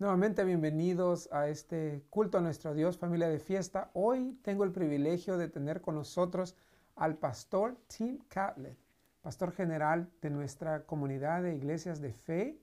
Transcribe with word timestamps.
Nuevamente 0.00 0.42
bienvenidos 0.42 1.28
a 1.30 1.46
este 1.46 2.02
culto 2.10 2.38
a 2.38 2.40
nuestro 2.40 2.74
Dios, 2.74 2.98
familia 2.98 3.28
de 3.28 3.38
fiesta. 3.38 3.92
Hoy 3.94 4.36
tengo 4.42 4.64
el 4.64 4.72
privilegio 4.72 5.38
de 5.38 5.46
tener 5.46 5.80
con 5.80 5.94
nosotros 5.94 6.56
al 6.96 7.16
pastor 7.16 7.76
Tim 7.86 8.18
Catlett, 8.26 8.76
pastor 9.22 9.52
general 9.52 10.10
de 10.20 10.30
nuestra 10.30 10.84
comunidad 10.84 11.44
de 11.44 11.54
iglesias 11.54 12.00
de 12.00 12.12
fe 12.12 12.60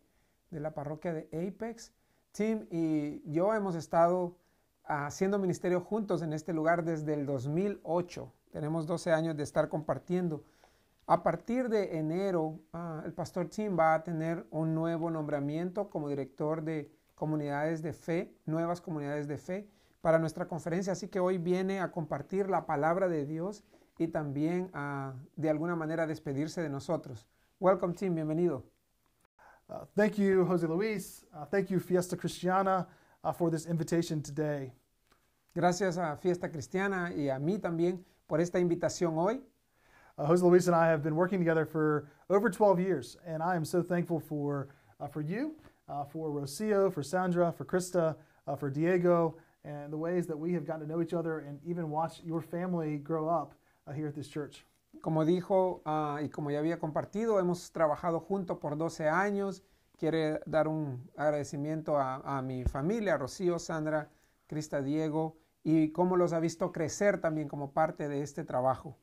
de 0.50 0.60
la 0.60 0.74
parroquia 0.74 1.14
de 1.14 1.30
Apex. 1.32 1.94
Tim 2.34 2.68
y 2.70 3.22
yo 3.32 3.54
hemos 3.54 3.76
estado 3.76 4.36
haciendo 4.84 5.40
ministerio 5.40 5.80
juntos 5.80 6.22
en 6.24 6.34
este 6.34 6.52
lugar 6.52 6.84
desde 6.84 7.14
el 7.14 7.26
2008. 7.26 8.30
Tenemos 8.52 8.88
12 8.88 9.14
años 9.14 9.38
de 9.38 9.44
estar 9.44 9.70
compartiendo. 9.70 10.44
A 11.08 11.24
partir 11.24 11.70
de 11.70 11.98
enero, 11.98 12.60
ah, 12.74 13.02
el 13.06 13.14
pastor 13.14 13.48
Tim 13.48 13.80
va 13.80 13.94
a 13.94 14.04
tener 14.04 14.46
un 14.52 14.76
nuevo 14.76 15.10
nombramiento 15.10 15.90
como 15.90 16.10
director 16.10 16.62
de 16.62 16.92
comunidades 17.22 17.84
de 17.84 17.94
fe, 17.94 18.34
nuevas 18.48 18.82
comunidades 18.82 19.28
de 19.28 19.38
fe 19.38 19.70
para 20.02 20.18
nuestra 20.18 20.48
conferencia. 20.48 20.94
Así 20.94 21.08
que 21.08 21.20
hoy 21.20 21.38
viene 21.38 21.80
a 21.80 21.92
compartir 21.92 22.50
la 22.50 22.66
palabra 22.66 23.08
de 23.08 23.28
Dios 23.28 23.64
y 24.00 24.08
también 24.08 24.72
a, 24.74 25.14
de 25.36 25.48
alguna 25.52 25.76
manera, 25.76 26.08
despedirse 26.08 26.64
de 26.64 26.70
nosotros. 26.70 27.28
Welcome, 27.60 27.94
Tim. 27.94 28.16
Bienvenido. 28.16 28.64
Uh, 29.70 29.86
thank 29.96 30.14
you, 30.14 30.44
Jose 30.48 30.68
Luis. 30.68 31.24
Uh, 31.32 31.46
thank 31.46 31.68
you, 31.68 31.80
Fiesta 31.80 32.18
Cristiana, 32.18 32.88
uh, 33.24 33.32
for 33.32 33.52
this 33.52 33.68
invitation 33.68 34.24
today. 34.24 34.74
Gracias 35.54 36.00
a 36.00 36.18
Fiesta 36.18 36.50
Cristiana 36.50 37.14
y 37.16 37.30
a 37.30 37.38
mí 37.38 37.60
también 37.60 38.04
por 38.28 38.42
esta 38.42 38.58
invitación 38.58 39.16
hoy. 39.20 39.44
Uh, 40.18 40.26
Jose 40.26 40.44
Luis 40.44 40.66
and 40.66 40.76
I 40.76 40.88
have 40.88 41.04
been 41.04 41.16
working 41.16 41.38
together 41.38 41.68
for 41.68 42.10
over 42.32 42.50
12 42.50 42.80
years, 42.80 43.18
and 43.28 43.44
I 43.44 43.56
am 43.56 43.64
so 43.64 43.84
thankful 43.84 44.20
for, 44.20 44.70
uh, 45.00 45.08
for 45.08 45.22
you, 45.22 45.54
uh, 45.88 46.04
for 46.04 46.30
Rocio, 46.30 46.92
for 46.92 47.04
Sandra, 47.04 47.52
for 47.52 47.66
Krista, 47.66 48.16
uh, 48.48 48.56
for 48.56 48.70
Diego, 48.70 49.38
and 49.64 49.92
the 49.92 49.98
ways 49.98 50.28
that 50.28 50.38
we 50.38 50.54
have 50.54 50.66
gotten 50.66 50.82
to 50.82 50.88
know 50.88 51.02
each 51.02 51.14
other 51.14 51.40
and 51.40 51.60
even 51.66 51.90
watch 51.90 52.22
your 52.24 52.42
family 52.42 52.98
grow 52.98 53.30
up 53.30 53.54
uh, 53.88 53.92
here 53.92 54.08
at 54.08 54.16
this 54.16 54.28
church. 54.28 54.66
Como 55.02 55.24
dijo 55.26 55.82
ah, 55.86 56.20
y 56.22 56.28
como 56.28 56.50
ya 56.50 56.60
había 56.60 56.78
compartido, 56.78 57.40
hemos 57.40 57.72
trabajado 57.72 58.20
juntos 58.20 58.58
por 58.60 58.78
12 58.78 59.08
años. 59.08 59.64
Quiere 59.98 60.40
dar 60.46 60.68
un 60.68 61.10
agradecimiento 61.16 61.98
a, 61.98 62.38
a 62.38 62.42
mi 62.42 62.64
familia, 62.66 63.18
Rocío, 63.18 63.60
Sandra, 63.60 64.10
Krista, 64.48 64.82
Diego, 64.82 65.38
y 65.64 65.92
cómo 65.92 66.18
los 66.18 66.34
ha 66.34 66.40
visto 66.40 66.72
crecer 66.72 67.22
también 67.22 67.48
como 67.48 67.72
parte 67.72 68.08
de 68.08 68.22
este 68.22 68.44
trabajo. 68.44 68.98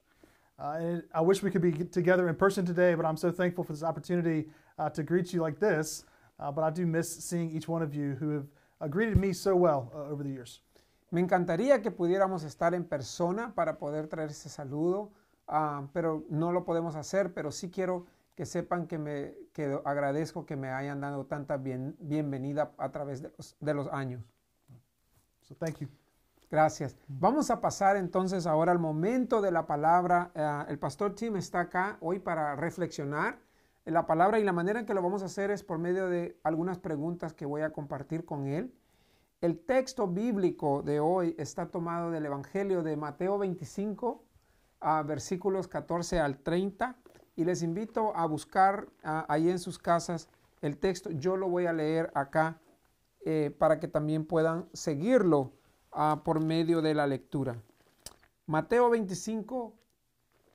Uh, 0.59 1.01
I 1.15 1.21
wish 1.21 1.43
we 1.43 1.51
could 1.53 1.63
be 1.63 1.73
together 1.85 2.29
in 2.29 2.35
person 2.35 2.67
today, 2.67 2.97
but 2.97 3.07
I'm 3.07 3.17
so 3.17 3.31
thankful 3.31 3.63
for 3.63 3.73
this 3.73 3.85
opportunity 3.85 4.49
uh, 4.77 4.91
to 4.91 5.05
greet 5.05 5.33
you 5.33 5.41
like 5.41 5.61
this. 5.61 6.05
Uh, 6.39 6.53
but 6.53 6.63
I 6.63 6.71
do 6.71 6.87
miss 6.87 7.09
seeing 7.09 7.51
each 7.51 7.69
one 7.69 7.83
of 7.83 7.95
you 7.95 8.17
who 8.21 8.31
have 8.31 8.47
uh, 8.81 8.89
greeted 8.89 9.17
me 9.17 9.33
so 9.33 9.57
well 9.57 9.91
uh, 9.95 10.13
over 10.13 10.23
the 10.23 10.31
years. 10.31 10.63
Me 11.11 11.21
encantaría 11.21 11.83
que 11.83 11.91
pudiéramos 11.91 12.45
estar 12.45 12.75
en 12.75 12.85
persona 12.85 13.55
para 13.55 13.79
poder 13.79 14.09
traer 14.09 14.31
ese 14.31 14.49
saludo, 14.49 15.11
ah, 15.47 15.89
pero 15.93 16.25
no 16.29 16.53
lo 16.53 16.65
podemos 16.65 16.97
hacer, 16.97 17.33
pero 17.33 17.51
sí 17.51 17.71
quiero 17.71 18.07
que 18.37 18.45
sepan 18.45 18.87
que 18.87 18.99
me 18.99 19.35
que 19.53 19.81
agradezco 19.85 20.47
que 20.47 20.55
me 20.55 20.69
hayan 20.69 21.01
dado 21.01 21.25
tanta 21.27 21.57
bien, 21.57 21.97
bienvenida 21.99 22.73
a 22.79 22.91
través 22.91 23.23
de 23.23 23.33
los, 23.37 23.57
de 23.59 23.75
los 23.75 23.89
años. 23.89 24.23
So 25.43 25.55
thank 25.57 25.79
you. 25.79 25.89
Gracias. 26.51 26.97
Vamos 27.09 27.51
a 27.51 27.61
pasar 27.61 27.97
entonces 27.97 28.47
ahora 28.47 28.73
al 28.73 28.79
momento 28.79 29.41
de 29.41 29.51
la 29.51 29.67
palabra. 29.67 30.31
Eh, 30.35 30.65
el 30.69 30.79
pastor 30.79 31.15
Tim 31.15 31.37
está 31.37 31.61
acá 31.61 31.99
hoy 32.01 32.21
para 32.21 32.55
reflexionar 32.55 33.39
la 33.91 34.07
palabra 34.07 34.39
y 34.39 34.45
la 34.45 34.53
manera 34.53 34.81
en 34.81 34.87
que 34.87 34.95
lo 34.95 35.03
vamos 35.03 35.23
a 35.23 35.27
hacer 35.27 35.51
es 35.51 35.63
por 35.63 35.79
medio 35.79 36.09
de 36.09 36.39
algunas 36.43 36.79
preguntas 36.79 37.33
que 37.33 37.47
voy 37.47 37.63
a 37.63 37.73
compartir 37.73 38.25
con 38.25 38.47
él. 38.47 38.73
El 39.41 39.59
texto 39.59 40.07
bíblico 40.07 40.83
de 40.83 41.01
hoy 41.01 41.35
está 41.39 41.71
tomado 41.71 42.11
del 42.11 42.27
Evangelio 42.27 42.83
de 42.83 42.97
Mateo 42.97 43.39
25, 43.39 44.23
a 44.81 45.03
versículos 45.03 45.69
14 45.69 46.19
al 46.21 46.39
30, 46.39 46.97
y 47.37 47.45
les 47.45 47.63
invito 47.63 48.15
a 48.17 48.27
buscar 48.27 48.89
ah, 49.05 49.25
ahí 49.29 49.49
en 49.49 49.59
sus 49.59 49.79
casas 49.79 50.29
el 50.61 50.77
texto. 50.77 51.11
Yo 51.11 51.37
lo 51.37 51.49
voy 51.49 51.67
a 51.67 51.73
leer 51.73 52.11
acá 52.15 52.61
eh, 53.25 53.55
para 53.57 53.79
que 53.79 53.89
también 53.89 54.27
puedan 54.27 54.69
seguirlo 54.73 55.53
ah, 55.93 56.23
por 56.25 56.45
medio 56.45 56.83
de 56.83 56.95
la 56.95 57.07
lectura. 57.07 57.57
Mateo 58.47 58.91
25, 58.91 59.73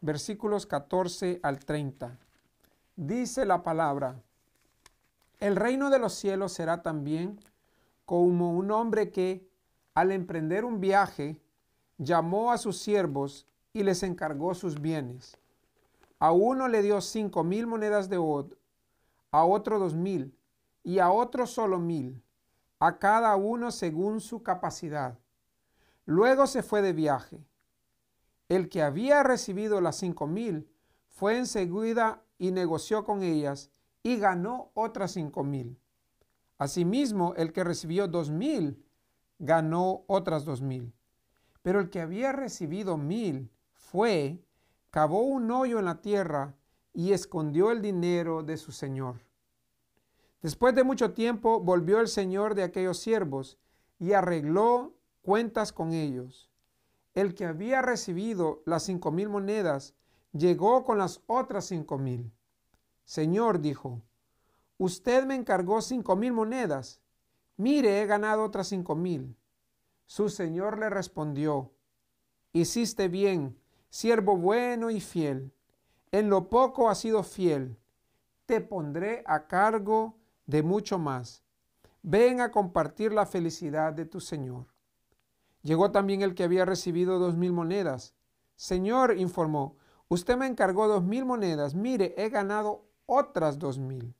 versículos 0.01 0.65
14 0.65 1.39
al 1.41 1.59
30. 1.59 2.19
Dice 2.95 3.45
la 3.45 3.63
palabra, 3.63 4.21
el 5.39 5.55
reino 5.55 5.89
de 5.89 5.97
los 5.97 6.13
cielos 6.13 6.53
será 6.53 6.83
también 6.83 7.39
como 8.05 8.51
un 8.51 8.69
hombre 8.69 9.09
que, 9.09 9.49
al 9.95 10.11
emprender 10.11 10.63
un 10.63 10.79
viaje, 10.79 11.39
llamó 11.97 12.51
a 12.51 12.57
sus 12.59 12.77
siervos 12.77 13.47
y 13.73 13.81
les 13.81 14.03
encargó 14.03 14.53
sus 14.53 14.79
bienes. 14.79 15.37
A 16.19 16.31
uno 16.31 16.67
le 16.67 16.83
dio 16.83 17.01
cinco 17.01 17.43
mil 17.43 17.65
monedas 17.65 18.09
de 18.09 18.17
oro, 18.17 18.55
a 19.31 19.43
otro 19.43 19.79
dos 19.79 19.95
mil, 19.95 20.37
y 20.83 20.99
a 20.99 21.11
otro 21.11 21.47
solo 21.47 21.79
mil, 21.79 22.21
a 22.79 22.99
cada 22.99 23.35
uno 23.35 23.71
según 23.71 24.21
su 24.21 24.43
capacidad. 24.43 25.17
Luego 26.05 26.45
se 26.45 26.61
fue 26.61 26.81
de 26.81 26.93
viaje. 26.93 27.43
El 28.49 28.69
que 28.69 28.83
había 28.83 29.23
recibido 29.23 29.81
las 29.81 29.95
cinco 29.95 30.27
mil 30.27 30.69
fue 31.07 31.37
enseguida 31.37 32.21
y 32.37 32.51
negoció 32.51 33.03
con 33.03 33.23
ellas 33.23 33.69
y 34.01 34.17
ganó 34.17 34.71
otras 34.73 35.11
cinco 35.11 35.43
mil. 35.43 35.79
Asimismo, 36.57 37.33
el 37.35 37.51
que 37.53 37.63
recibió 37.63 38.07
dos 38.07 38.29
mil 38.29 38.85
ganó 39.39 40.03
otras 40.07 40.45
dos 40.45 40.61
mil. 40.61 40.93
Pero 41.61 41.79
el 41.79 41.89
que 41.89 42.01
había 42.01 42.31
recibido 42.31 42.97
mil 42.97 43.51
fue, 43.73 44.43
cavó 44.89 45.21
un 45.21 45.49
hoyo 45.51 45.79
en 45.79 45.85
la 45.85 46.01
tierra 46.01 46.55
y 46.93 47.13
escondió 47.13 47.71
el 47.71 47.81
dinero 47.81 48.43
de 48.43 48.57
su 48.57 48.71
señor. 48.71 49.21
Después 50.41 50.75
de 50.75 50.83
mucho 50.83 51.13
tiempo 51.13 51.61
volvió 51.61 51.99
el 51.99 52.07
señor 52.07 52.53
de 52.53 52.63
aquellos 52.63 52.99
siervos 52.99 53.57
y 53.97 54.11
arregló 54.11 54.93
cuentas 55.21 55.71
con 55.71 55.93
ellos. 55.93 56.49
El 57.13 57.33
que 57.33 57.45
había 57.45 57.81
recibido 57.81 58.61
las 58.65 58.83
cinco 58.83 59.11
mil 59.11 59.29
monedas 59.29 59.95
llegó 60.33 60.83
con 60.83 60.97
las 60.97 61.21
otras 61.27 61.65
cinco 61.65 61.97
mil. 61.97 62.31
Señor, 63.05 63.61
dijo, 63.61 64.01
usted 64.77 65.25
me 65.25 65.35
encargó 65.35 65.81
cinco 65.81 66.15
mil 66.15 66.33
monedas. 66.33 67.01
Mire, 67.55 68.01
he 68.01 68.05
ganado 68.05 68.43
otras 68.43 68.67
cinco 68.67 68.95
mil. 68.95 69.37
Su 70.05 70.29
señor 70.29 70.79
le 70.79 70.89
respondió, 70.89 71.71
hiciste 72.51 73.07
bien, 73.07 73.57
siervo 73.89 74.35
bueno 74.35 74.89
y 74.89 74.99
fiel. 74.99 75.53
En 76.11 76.29
lo 76.29 76.49
poco 76.49 76.89
has 76.89 76.99
sido 76.99 77.23
fiel. 77.23 77.77
Te 78.45 78.59
pondré 78.59 79.23
a 79.25 79.47
cargo 79.47 80.17
de 80.45 80.61
mucho 80.61 80.99
más. 80.99 81.43
Ven 82.01 82.41
a 82.41 82.51
compartir 82.51 83.13
la 83.13 83.25
felicidad 83.25 83.93
de 83.93 84.05
tu 84.05 84.19
señor. 84.19 84.65
Llegó 85.61 85.91
también 85.91 86.21
el 86.21 86.35
que 86.35 86.43
había 86.43 86.65
recibido 86.65 87.17
dos 87.19 87.37
mil 87.37 87.53
monedas. 87.53 88.13
Señor, 88.55 89.17
informó, 89.17 89.77
usted 90.07 90.37
me 90.37 90.47
encargó 90.47 90.87
dos 90.87 91.03
mil 91.03 91.25
monedas. 91.25 91.75
Mire, 91.75 92.13
he 92.17 92.29
ganado 92.29 92.85
otras 93.05 93.59
dos 93.59 93.77
mil. 93.77 94.15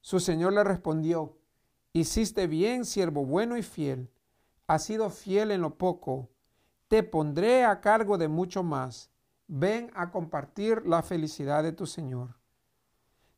Su 0.00 0.20
señor 0.20 0.52
le 0.52 0.62
respondió, 0.64 1.36
hiciste 1.92 2.46
bien, 2.46 2.84
siervo 2.84 3.24
bueno 3.24 3.56
y 3.56 3.62
fiel. 3.62 4.10
Has 4.66 4.84
sido 4.84 5.10
fiel 5.10 5.50
en 5.50 5.60
lo 5.60 5.78
poco. 5.78 6.30
Te 6.88 7.02
pondré 7.02 7.64
a 7.64 7.80
cargo 7.80 8.18
de 8.18 8.28
mucho 8.28 8.62
más. 8.62 9.10
Ven 9.48 9.90
a 9.94 10.10
compartir 10.10 10.86
la 10.86 11.02
felicidad 11.02 11.62
de 11.62 11.72
tu 11.72 11.86
señor. 11.86 12.36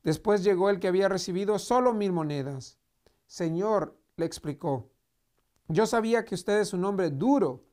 Después 0.03 0.43
llegó 0.43 0.71
el 0.71 0.81
que 0.81 0.89
había 0.89 1.09
recibido 1.09 1.59
solo 1.59 1.93
mil 1.93 2.12
monedas. 2.12 2.79
Señor, 3.27 3.99
le 4.17 4.25
explicó, 4.25 4.91
yo 5.69 5.87
sabía 5.87 6.25
que 6.25 6.35
usted 6.35 6.61
es 6.61 6.73
un 6.73 6.85
hombre 6.85 7.11
duro, 7.11 7.65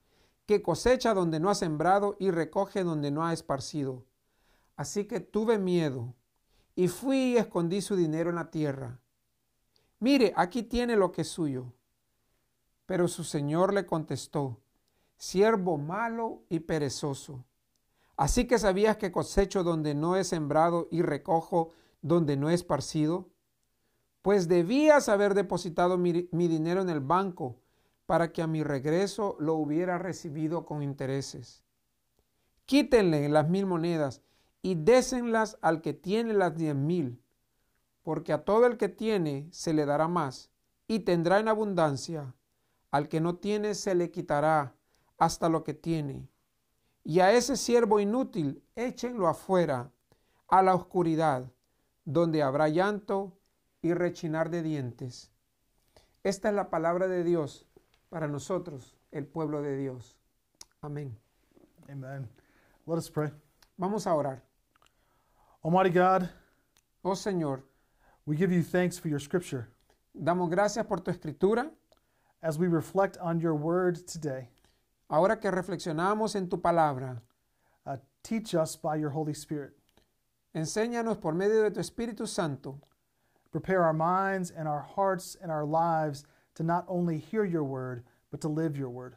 que 0.46 0.62
cosecha 0.62 1.14
donde 1.14 1.40
no 1.40 1.50
ha 1.50 1.56
sembrado 1.56 2.16
y 2.20 2.32
recoge 2.32 2.84
donde 2.84 3.12
no 3.12 3.26
ha 3.26 3.34
esparcido. 3.34 4.06
Así 4.76 5.06
que 5.06 5.20
tuve 5.20 5.58
miedo 5.58 6.14
y 6.76 6.88
fui 6.88 7.34
y 7.34 7.38
escondí 7.38 7.82
su 7.82 7.96
dinero 7.96 8.30
en 8.30 8.36
la 8.36 8.52
tierra. 8.52 9.00
Mire, 10.00 10.34
aquí 10.36 10.64
tiene 10.64 10.96
lo 10.96 11.12
que 11.12 11.22
es 11.22 11.30
suyo. 11.30 11.74
Pero 12.86 13.08
su 13.08 13.24
señor 13.24 13.74
le 13.74 13.86
contestó, 13.86 14.60
siervo 15.18 15.78
malo 15.78 16.44
y 16.50 16.60
perezoso. 16.60 17.46
Así 18.16 18.46
que 18.46 18.60
sabías 18.60 18.98
que 18.98 19.12
cosecho 19.12 19.64
donde 19.64 19.96
no 19.96 20.16
he 20.16 20.24
sembrado 20.24 20.88
y 20.92 21.02
recojo 21.02 21.72
donde 22.02 22.38
no 22.38 22.50
he 22.50 22.54
esparcido. 22.54 23.30
Pues 24.22 24.48
debías 24.48 25.10
haber 25.10 25.34
depositado 25.34 25.98
mi, 25.98 26.30
mi 26.32 26.48
dinero 26.48 26.82
en 26.82 26.90
el 26.90 27.00
banco 27.00 27.58
para 28.06 28.32
que 28.32 28.42
a 28.42 28.48
mi 28.48 28.64
regreso 28.64 29.36
lo 29.40 29.56
hubiera 29.56 29.98
recibido 29.98 30.66
con 30.66 30.84
intereses. 30.84 31.64
Quítenle 32.66 33.30
las 33.30 33.50
mil 33.50 33.66
monedas 33.66 34.22
y 34.62 34.76
désenlas 34.76 35.58
al 35.62 35.82
que 35.82 35.94
tiene 35.94 36.34
las 36.34 36.56
diez 36.56 36.76
mil, 36.76 37.22
porque 38.04 38.34
a 38.34 38.44
todo 38.44 38.66
el 38.66 38.78
que 38.78 38.90
tiene 38.90 39.48
se 39.52 39.74
le 39.74 39.86
dará 39.86 40.08
más, 40.08 40.52
y 40.88 41.00
tendrá 41.00 41.40
en 41.40 41.48
abundancia. 41.48 42.36
Al 42.92 43.10
que 43.10 43.20
no 43.20 43.36
tiene 43.36 43.76
se 43.76 43.96
le 43.96 44.12
quitará 44.12 44.76
hasta 45.18 45.50
lo 45.50 45.64
que 45.64 45.74
tiene. 45.74 46.30
Y 47.04 47.20
a 47.20 47.34
ese 47.34 47.58
siervo 47.58 48.00
inútil 48.00 48.64
échenlo 48.76 49.28
afuera, 49.28 49.92
a 50.48 50.62
la 50.62 50.76
oscuridad, 50.76 51.52
donde 52.04 52.44
habrá 52.44 52.70
llanto 52.70 53.38
y 53.82 53.94
rechinar 53.94 54.50
de 54.50 54.64
dientes. 54.64 55.32
Esta 56.24 56.50
es 56.50 56.56
la 56.56 56.70
palabra 56.70 57.08
de 57.08 57.24
Dios 57.24 57.68
para 58.16 58.30
nosotros, 58.30 58.96
el 59.12 59.26
pueblo 59.26 59.62
de 59.62 59.76
Dios. 59.76 60.16
Amén. 60.82 61.14
Amen. 61.90 62.26
Let 62.88 62.96
us 62.98 63.10
pray. 63.10 63.30
Vamos 63.78 64.08
a 64.08 64.16
orar. 64.16 64.42
Almighty 65.62 65.90
God, 65.90 66.30
Oh 67.04 67.14
Señor, 67.14 67.64
we 68.26 68.38
give 68.38 68.54
you 68.54 68.64
thanks 68.64 68.98
for 68.98 69.10
your 69.10 69.20
scripture. 69.20 69.68
damos 70.18 70.50
gracias 70.50 70.86
por 70.86 71.00
tu 71.02 71.12
escritura. 71.12 71.70
As 72.42 72.58
we 72.58 72.70
reflect 72.70 73.18
on 73.18 73.42
your 73.42 73.54
word 73.54 74.08
today, 74.08 74.48
Ahora 75.10 75.36
que 75.36 75.52
reflexionamos 75.52 76.36
en 76.36 76.48
tu 76.48 76.56
palabra, 76.56 77.22
uh, 77.86 77.98
teach 78.24 78.56
us 78.56 78.78
by 78.78 78.96
your 78.96 79.10
Holy 79.10 79.34
Spirit. 79.34 79.74
enséñanos 80.56 81.20
por 81.20 81.34
medio 81.34 81.64
de 81.64 81.72
tu 81.72 81.82
Espíritu 81.82 82.26
Santo. 82.26 82.80
Prepare 83.52 83.84
our 83.84 83.92
minds 83.92 84.52
and 84.52 84.70
our 84.70 84.84
hearts 84.84 85.36
and 85.42 85.52
our 85.52 85.66
lives 85.66 86.24
to 86.56 86.64
not 86.64 86.86
only 86.88 87.20
hear 87.20 87.46
your 87.46 87.64
word, 87.64 88.04
but 88.32 88.42
to 88.42 88.50
live 88.50 88.76
your 88.78 88.90
word. 88.90 89.16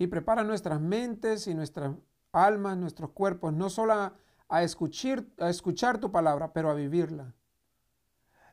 y 0.00 0.06
prepara 0.06 0.44
nuestras 0.44 0.80
mentes 0.80 1.46
y 1.48 1.54
nuestras 1.54 1.92
almas, 2.32 2.76
nuestros 2.76 3.10
cuerpos, 3.10 3.52
no 3.52 3.68
solo 3.68 3.94
a, 3.94 4.12
a 4.48 4.62
escuchar, 4.62 5.24
a 5.38 5.48
escuchar 5.50 5.98
tu 6.00 6.10
palabra, 6.10 6.52
pero 6.52 6.70
a 6.70 6.74
vivirla. 6.74 7.32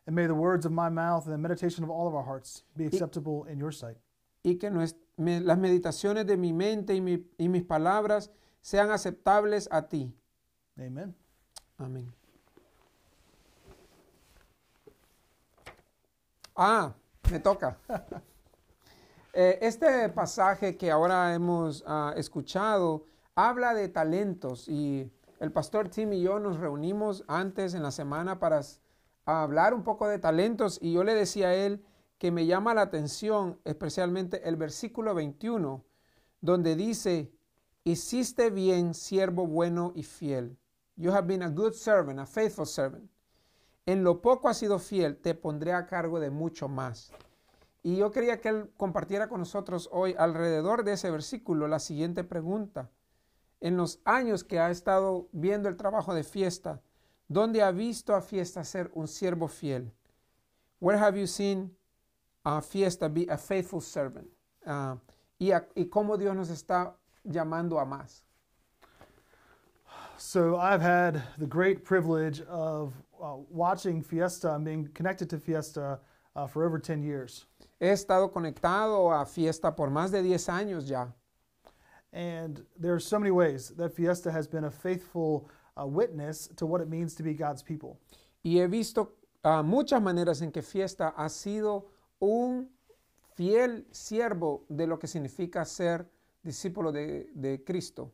And 0.08 0.16
may 0.16 0.26
the 0.28 0.34
words 0.34 0.66
of 0.66 0.72
my 0.72 0.90
mouth 0.90 1.26
and 1.26 1.34
the 1.34 1.38
meditation 1.38 1.84
of 1.84 1.90
all 1.92 2.08
of 2.08 2.16
our 2.16 2.24
hearts 2.24 2.64
be 2.76 2.86
acceptable 2.88 3.46
in 3.46 3.58
your 3.60 3.72
sight. 3.72 3.98
Y 4.44 4.56
que 4.56 4.70
nues- 4.72 4.96
me- 5.18 5.40
las 5.40 5.58
meditaciones 5.60 6.26
de 6.26 6.36
mi 6.38 6.52
mente 6.54 6.94
y, 6.96 7.00
mi- 7.02 7.24
y 7.38 7.48
mis 7.48 7.64
palabras 7.64 8.30
sean 8.62 8.90
aceptables 8.92 9.68
a 9.72 9.88
ti. 9.88 10.12
Amen. 10.80 11.14
Amén. 11.78 12.12
Ah, 16.56 16.94
me 17.32 17.40
toca. 17.40 17.78
Eh, 19.38 19.60
este 19.64 20.08
pasaje 20.08 20.78
que 20.78 20.90
ahora 20.90 21.34
hemos 21.34 21.84
ah, 21.86 22.14
escuchado 22.16 23.06
habla 23.36 23.74
de 23.74 23.90
talentos 23.90 24.70
y 24.70 25.12
el 25.42 25.52
pastor 25.52 25.90
Tim 25.90 26.14
y 26.14 26.22
yo 26.22 26.40
nos 26.40 26.58
reunimos 26.58 27.26
antes 27.28 27.74
en 27.74 27.84
la 27.84 27.92
semana 27.92 28.40
para 28.40 28.62
hablar 29.26 29.74
un 29.74 29.84
poco 29.84 30.08
de 30.08 30.20
talentos 30.20 30.80
y 30.82 30.94
yo 30.94 31.04
le 31.04 31.14
decía 31.14 31.50
a 31.50 31.54
él 31.54 31.84
que 32.18 32.32
me 32.32 32.46
llama 32.46 32.74
la 32.74 32.84
atención 32.84 33.60
especialmente 33.66 34.48
el 34.48 34.56
versículo 34.56 35.14
21 35.14 35.84
donde 36.40 36.78
dice, 36.78 37.30
hiciste 37.84 38.52
bien, 38.52 38.94
siervo 38.94 39.48
bueno 39.48 39.92
y 39.96 40.04
fiel. 40.04 40.58
You 40.96 41.12
have 41.12 41.28
been 41.28 41.44
a 41.44 41.50
good 41.50 41.74
servant, 41.74 42.20
a 42.20 42.26
faithful 42.26 42.66
servant. 42.66 43.10
En 43.86 44.04
lo 44.04 44.22
poco 44.22 44.50
has 44.50 44.58
sido 44.58 44.80
fiel, 44.80 45.18
te 45.18 45.36
pondré 45.36 45.74
a 45.74 45.86
cargo 45.86 46.20
de 46.20 46.30
mucho 46.32 46.68
más. 46.68 47.12
Y 47.84 47.98
yo 47.98 48.12
quería 48.12 48.42
que 48.42 48.50
él 48.50 48.72
compartiera 48.78 49.28
con 49.30 49.40
nosotros 49.40 49.90
hoy 49.92 50.16
alrededor 50.18 50.84
de 50.84 50.94
ese 50.94 51.12
versículo 51.12 51.68
la 51.68 51.78
siguiente 51.80 52.24
pregunta. 52.24 52.90
En 53.62 53.78
los 53.78 54.00
años 54.06 54.44
que 54.44 54.60
ha 54.60 54.72
estado 54.72 55.28
viendo 55.32 55.70
el 55.70 55.78
trabajo 55.78 56.14
de 56.16 56.24
fiesta, 56.24 56.82
¿dónde 57.28 57.62
ha 57.62 57.72
visto 57.72 58.16
a 58.16 58.22
fiesta 58.22 58.64
ser 58.64 58.90
un 58.96 59.08
siervo 59.08 59.48
fiel? 59.48 59.92
Where 60.80 60.98
have 61.00 61.20
you 61.20 61.28
seen 61.28 61.76
a 62.44 62.62
fiesta 62.62 63.08
be 63.08 63.28
a 63.30 63.38
faithful 63.38 63.82
servant? 63.82 64.28
Ah, 64.66 64.98
y, 65.38 65.52
a- 65.52 65.68
y 65.76 65.86
cómo 65.86 66.18
Dios 66.18 66.36
nos 66.36 66.50
está 66.50 66.96
llamando 67.24 67.80
a 67.80 67.86
más. 67.86 68.24
So 70.18 70.56
I've 70.58 70.82
had 70.82 71.22
the 71.38 71.46
great 71.46 71.84
privilege 71.84 72.42
of 72.50 72.94
uh, 72.96 73.05
watching 73.20 74.02
Fiesta 74.02 74.54
and 74.54 74.66
being 74.66 74.88
connected 74.94 75.30
to 75.30 75.40
Fiesta 75.40 76.00
uh, 76.36 76.48
for 76.48 76.66
over 76.66 76.80
10 76.80 77.04
years. 77.04 77.46
He 77.80 77.88
estado 77.88 78.32
conectado 78.32 79.12
a 79.12 79.26
fiesta 79.26 79.76
por 79.76 79.90
más 79.90 80.12
de 80.12 80.22
10 80.22 80.48
años 80.50 80.90
ya. 80.90 81.08
And 82.14 82.64
there 82.80 82.94
are 82.94 83.00
so 83.00 83.20
many 83.20 83.32
ways 83.32 83.70
that 83.78 83.94
Fiesta 83.94 84.32
has 84.32 84.48
been 84.48 84.66
a 84.66 84.72
faithful 84.72 85.50
uh, 85.80 85.86
witness 85.86 86.48
to 86.56 86.66
what 86.66 86.82
it 86.82 86.90
means 86.90 87.14
to 87.16 87.24
be 87.24 87.34
God's 87.34 87.62
people. 87.62 88.00
Y 88.44 88.60
he 88.60 88.68
visto 88.68 89.14
ah, 89.44 89.62
muchas 89.62 90.02
maneras 90.02 90.42
en 90.42 90.52
que 90.52 90.62
fiesta 90.62 91.14
ha 91.18 91.30
sido 91.30 91.88
un 92.20 92.70
fiel 93.36 93.86
siervo 93.92 94.64
de 94.70 94.88
lo 94.88 94.98
que 94.98 95.08
significa 95.08 95.66
ser 95.66 96.06
discípulo 96.44 96.92
de, 96.92 97.28
de 97.36 97.64
Cristo. 97.64 98.12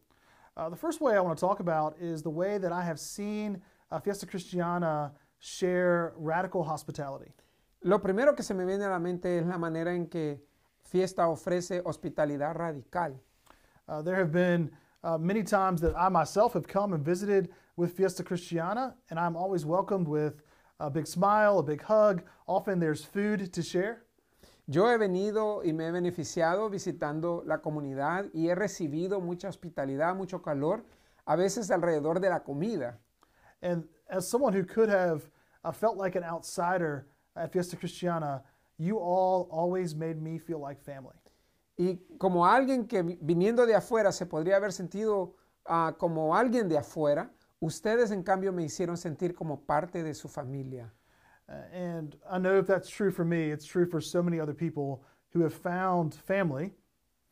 Uh, 0.58 0.70
the 0.70 0.76
first 0.76 1.00
way 1.02 1.16
I 1.16 1.20
want 1.20 1.38
to 1.38 1.46
talk 1.46 1.60
about 1.60 1.96
is 2.00 2.22
the 2.22 2.30
way 2.30 2.58
that 2.58 2.72
I 2.72 2.84
have 2.84 3.00
seen 3.00 3.56
uh, 3.56 3.60
Fiesta 4.00 4.26
Cristiana 4.26 5.12
share 5.40 6.14
radical 6.18 6.64
hospitality. 6.64 7.32
Lo 7.84 8.00
primero 8.00 8.36
que 8.36 8.44
se 8.44 8.54
me 8.54 8.64
viene 8.64 8.86
a 8.86 8.90
la 8.90 9.00
mente 9.00 9.40
es 9.40 9.46
la 9.46 9.58
manera 9.58 9.94
en 9.94 10.08
que 10.08 10.40
fiesta 10.84 11.28
ofrece 11.28 11.82
hospitalidad 11.84 12.56
radical. 12.56 13.20
Uh, 13.88 14.02
there 14.02 14.16
have 14.16 14.32
been 14.32 14.70
uh, 15.04 15.18
many 15.18 15.44
times 15.44 15.82
that 15.82 15.96
I 15.98 16.10
myself 16.10 16.54
have 16.54 16.68
come 16.68 16.94
and 16.94 17.04
visited 17.04 17.50
with 17.76 17.94
Fiesta 17.94 18.24
Cristiana, 18.24 18.94
and 19.10 19.20
I'm 19.20 19.36
always 19.36 19.66
welcomed 19.66 20.08
with 20.08 20.44
a 20.80 20.90
big 20.90 21.08
smile, 21.08 21.60
a 21.60 21.64
big 21.64 21.82
hug. 21.82 22.24
Often 22.48 22.80
there's 22.80 23.04
food 23.04 23.52
to 23.52 23.62
share. 23.64 24.04
Yo 24.68 24.88
he 24.88 24.98
venido 24.98 25.64
y 25.66 25.74
me 25.74 25.88
he 25.88 25.92
beneficiado 25.92 26.70
visitando 26.70 27.44
la 27.46 27.58
comunidad 27.58 28.30
y 28.34 28.48
he 28.48 28.56
recibido 28.56 29.20
mucha 29.20 29.50
hospitalidad, 29.50 30.16
mucho 30.16 30.42
calor, 30.42 30.86
a 31.26 31.36
veces 31.36 31.72
alrededor 31.72 32.20
de 32.20 32.30
la 32.30 32.44
comida. 32.44 33.00
And 33.62 33.84
as 34.10 34.28
someone 34.28 34.54
who 34.54 34.64
could 34.64 34.90
have 34.90 35.30
uh, 35.64 35.72
felt 35.72 35.98
like 35.98 36.16
an 36.16 36.24
outsider 36.24 37.08
at 37.36 37.52
Fiesta 37.52 37.76
Cristiana, 37.76 38.42
you 38.78 38.98
all 38.98 39.48
always 39.52 39.96
made 39.96 40.22
me 40.22 40.38
feel 40.40 40.60
like 40.60 40.82
family. 40.82 41.16
Y 41.78 42.00
como 42.18 42.46
alguien 42.46 42.88
que 42.88 43.02
vi- 43.04 43.18
viniendo 43.22 43.66
de 43.66 43.74
afuera 43.76 44.12
se 44.12 44.26
podría 44.26 44.58
haber 44.58 44.72
sentido 44.72 45.36
ah, 45.68 45.94
como 45.98 46.36
alguien 46.36 46.68
de 46.68 46.78
afuera, 46.78 47.30
ustedes 47.60 48.12
en 48.12 48.24
cambio 48.24 48.52
me 48.52 48.64
hicieron 48.64 48.98
sentir 48.98 49.34
como 49.34 49.62
parte 49.62 50.04
de 50.04 50.14
su 50.14 50.28
familia. 50.28 50.92
Uh, 51.48 51.54
and 51.74 52.18
I 52.30 52.38
know 52.40 52.58
if 52.58 52.68
that's 52.68 52.90
true 52.90 53.12
for 53.12 53.26
me, 53.26 53.52
it's 53.52 53.66
true 53.66 53.86
for 53.86 54.02
so 54.02 54.24
many 54.24 54.40
other 54.40 54.54
people 54.54 55.04
who 55.34 55.42
have 55.42 55.54
found 55.54 56.14
family 56.14 56.74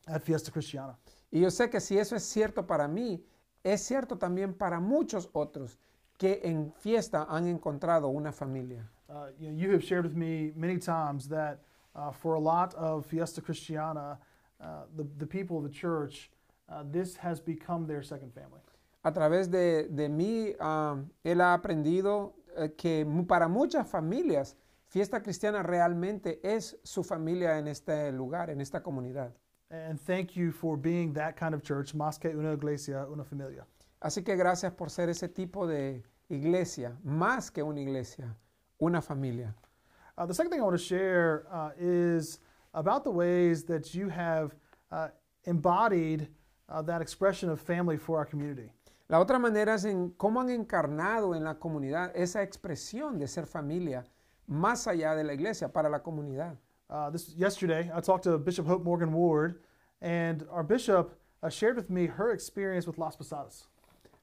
at 0.08 0.22
Fiesta 0.22 0.50
Cristiana. 0.50 0.96
Y 1.32 1.40
yo 1.40 1.48
sé 1.50 1.70
que 1.70 1.80
si 1.80 1.98
eso 1.98 2.16
es 2.16 2.22
cierto 2.24 2.66
para 2.66 2.88
mí, 2.88 3.22
es 3.64 3.82
cierto 3.82 4.16
también 4.16 4.54
para 4.54 4.80
muchos 4.80 5.28
otros 5.32 5.78
que 6.20 6.38
en 6.44 6.70
fiesta 6.72 7.26
han 7.30 7.46
encontrado 7.46 8.08
una 8.08 8.30
familia. 8.30 8.86
Uh, 9.08 9.28
you, 9.40 9.48
know, 9.48 9.56
you 9.56 9.72
have 9.72 9.82
shared 9.82 10.04
with 10.04 10.14
me 10.14 10.52
many 10.54 10.78
times 10.78 11.26
that 11.26 11.60
uh, 11.96 12.12
for 12.12 12.34
a 12.34 12.38
lot 12.38 12.74
of 12.74 13.06
Fiesta 13.06 13.40
Cristiana, 13.40 14.18
uh, 14.60 14.84
the, 14.96 15.06
the 15.16 15.26
people 15.26 15.56
of 15.56 15.64
the 15.64 15.70
church, 15.70 16.30
uh, 16.68 16.84
this 16.92 17.16
has 17.16 17.40
become 17.40 17.86
their 17.86 18.02
second 18.02 18.32
family. 18.34 18.60
A 19.02 19.10
través 19.10 19.50
de, 19.50 19.88
de 19.88 20.08
mí, 20.10 20.54
ah, 20.60 20.96
él 21.24 21.40
ha 21.40 21.54
aprendido 21.54 22.34
eh, 22.54 22.68
que 22.76 23.06
para 23.26 23.48
muchas 23.48 23.88
familias, 23.88 24.56
fiesta 24.88 25.22
cristiana 25.22 25.62
realmente 25.62 26.38
es 26.42 26.76
su 26.84 27.02
familia 27.02 27.58
en 27.58 27.66
este 27.66 28.12
lugar, 28.12 28.50
en 28.50 28.60
esta 28.60 28.82
comunidad. 28.82 29.32
And 29.70 29.98
thank 29.98 30.36
you 30.36 30.52
for 30.52 30.76
being 30.76 31.14
that 31.14 31.36
kind 31.36 31.54
of 31.54 31.62
church, 31.62 31.94
Más 31.94 32.18
que 32.18 32.36
una 32.36 32.52
iglesia, 32.52 33.06
una 33.06 33.24
familia. 33.24 33.64
Así 34.00 34.22
que 34.22 34.36
gracias 34.36 34.72
por 34.72 34.90
ser 34.90 35.08
ese 35.08 35.28
tipo 35.28 35.66
de 35.66 36.02
iglesia, 36.30 36.96
más 37.04 37.52
que 37.52 37.62
una 37.62 37.80
iglesia, 37.80 38.34
una 38.80 39.00
familia. 39.00 39.54
Uh, 40.16 40.26
the 40.26 40.34
second 40.34 40.50
thing 40.50 40.60
I 40.60 40.64
want 40.64 40.76
to 40.76 40.84
share 40.84 41.46
uh, 41.52 41.70
is 41.78 42.40
about 42.74 43.04
the 43.04 43.10
ways 43.10 43.64
that 43.64 43.94
you 43.94 44.08
have 44.08 44.54
uh, 44.92 45.08
embodied 45.44 46.28
uh, 46.68 46.82
that 46.82 47.00
expression 47.00 47.48
of 47.48 47.60
family 47.60 47.96
for 47.96 48.18
our 48.18 48.24
community. 48.24 48.72
La 49.08 49.18
otra 49.18 49.40
manera 49.40 49.74
es 49.74 49.84
en 49.84 50.10
cómo 50.10 50.40
han 50.40 50.50
encarnado 50.50 51.34
en 51.34 51.42
la 51.42 51.54
comunidad 51.54 52.12
esa 52.14 52.42
expresión 52.42 53.18
de 53.18 53.26
ser 53.26 53.44
familia 53.44 54.04
más 54.46 54.86
allá 54.86 55.16
de 55.16 55.24
la 55.24 55.32
iglesia, 55.32 55.68
para 55.68 55.88
la 55.88 55.98
comunidad. 55.98 56.56
Uh, 56.88 57.10
this 57.10 57.34
yesterday, 57.36 57.90
I 57.94 58.00
talked 58.00 58.24
to 58.24 58.36
Bishop 58.38 58.66
Hope 58.66 58.84
Morgan 58.84 59.12
Ward, 59.12 59.60
and 60.00 60.44
our 60.50 60.62
bishop 60.62 61.18
uh, 61.42 61.48
shared 61.48 61.76
with 61.76 61.88
me 61.88 62.06
her 62.06 62.32
experience 62.32 62.86
with 62.86 62.98
Las 62.98 63.16
Posadas. 63.16 63.66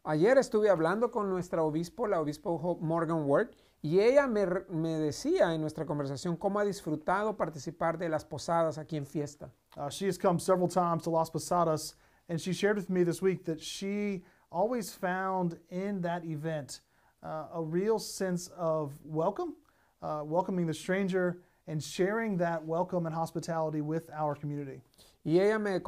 Ayer 0.09 0.37
estuve 0.37 0.69
hablando 0.69 1.11
con 1.11 1.29
nuestra 1.29 1.61
obispo, 1.63 2.07
la 2.07 2.21
obispo 2.21 2.51
Hope 2.51 2.81
Morgan 2.81 3.25
Ward, 3.25 3.49
y 3.81 3.99
ella 3.99 4.25
me, 4.25 4.45
me 4.69 4.97
decía 4.97 5.53
en 5.53 5.59
nuestra 5.59 5.85
conversación 5.85 6.37
cómo 6.37 6.61
ha 6.61 6.63
disfrutado 6.63 7.35
participar 7.35 7.97
de 7.97 8.07
las 8.07 8.23
posadas 8.23 8.77
aquí 8.77 8.95
en 8.95 9.05
fiesta. 9.05 9.51
Uh, 9.75 9.89
she 9.89 10.07
has 10.07 10.17
come 10.17 10.39
several 10.39 10.69
times 10.69 11.03
to 11.03 11.09
Las 11.09 11.29
Posadas, 11.29 11.95
and 12.29 12.39
she 12.39 12.53
shared 12.53 12.77
with 12.77 12.89
me 12.89 13.03
this 13.03 13.21
week 13.21 13.43
that 13.43 13.59
she 13.61 14.23
always 14.49 14.93
found 14.93 15.59
in 15.71 15.99
that 15.99 16.23
event 16.23 16.79
uh, 17.21 17.47
a 17.53 17.61
real 17.61 17.99
sense 17.99 18.49
of 18.57 18.93
welcome, 19.03 19.57
uh, 20.01 20.21
welcoming 20.23 20.65
the 20.65 20.73
stranger, 20.73 21.41
and 21.67 21.83
sharing 21.83 22.37
that 22.37 22.63
welcome 22.63 23.05
and 23.07 23.13
hospitality 23.13 23.81
with 23.81 24.09
our 24.15 24.35
community. 24.35 24.79
Y 25.25 25.39
ella 25.39 25.59
me 25.59 25.79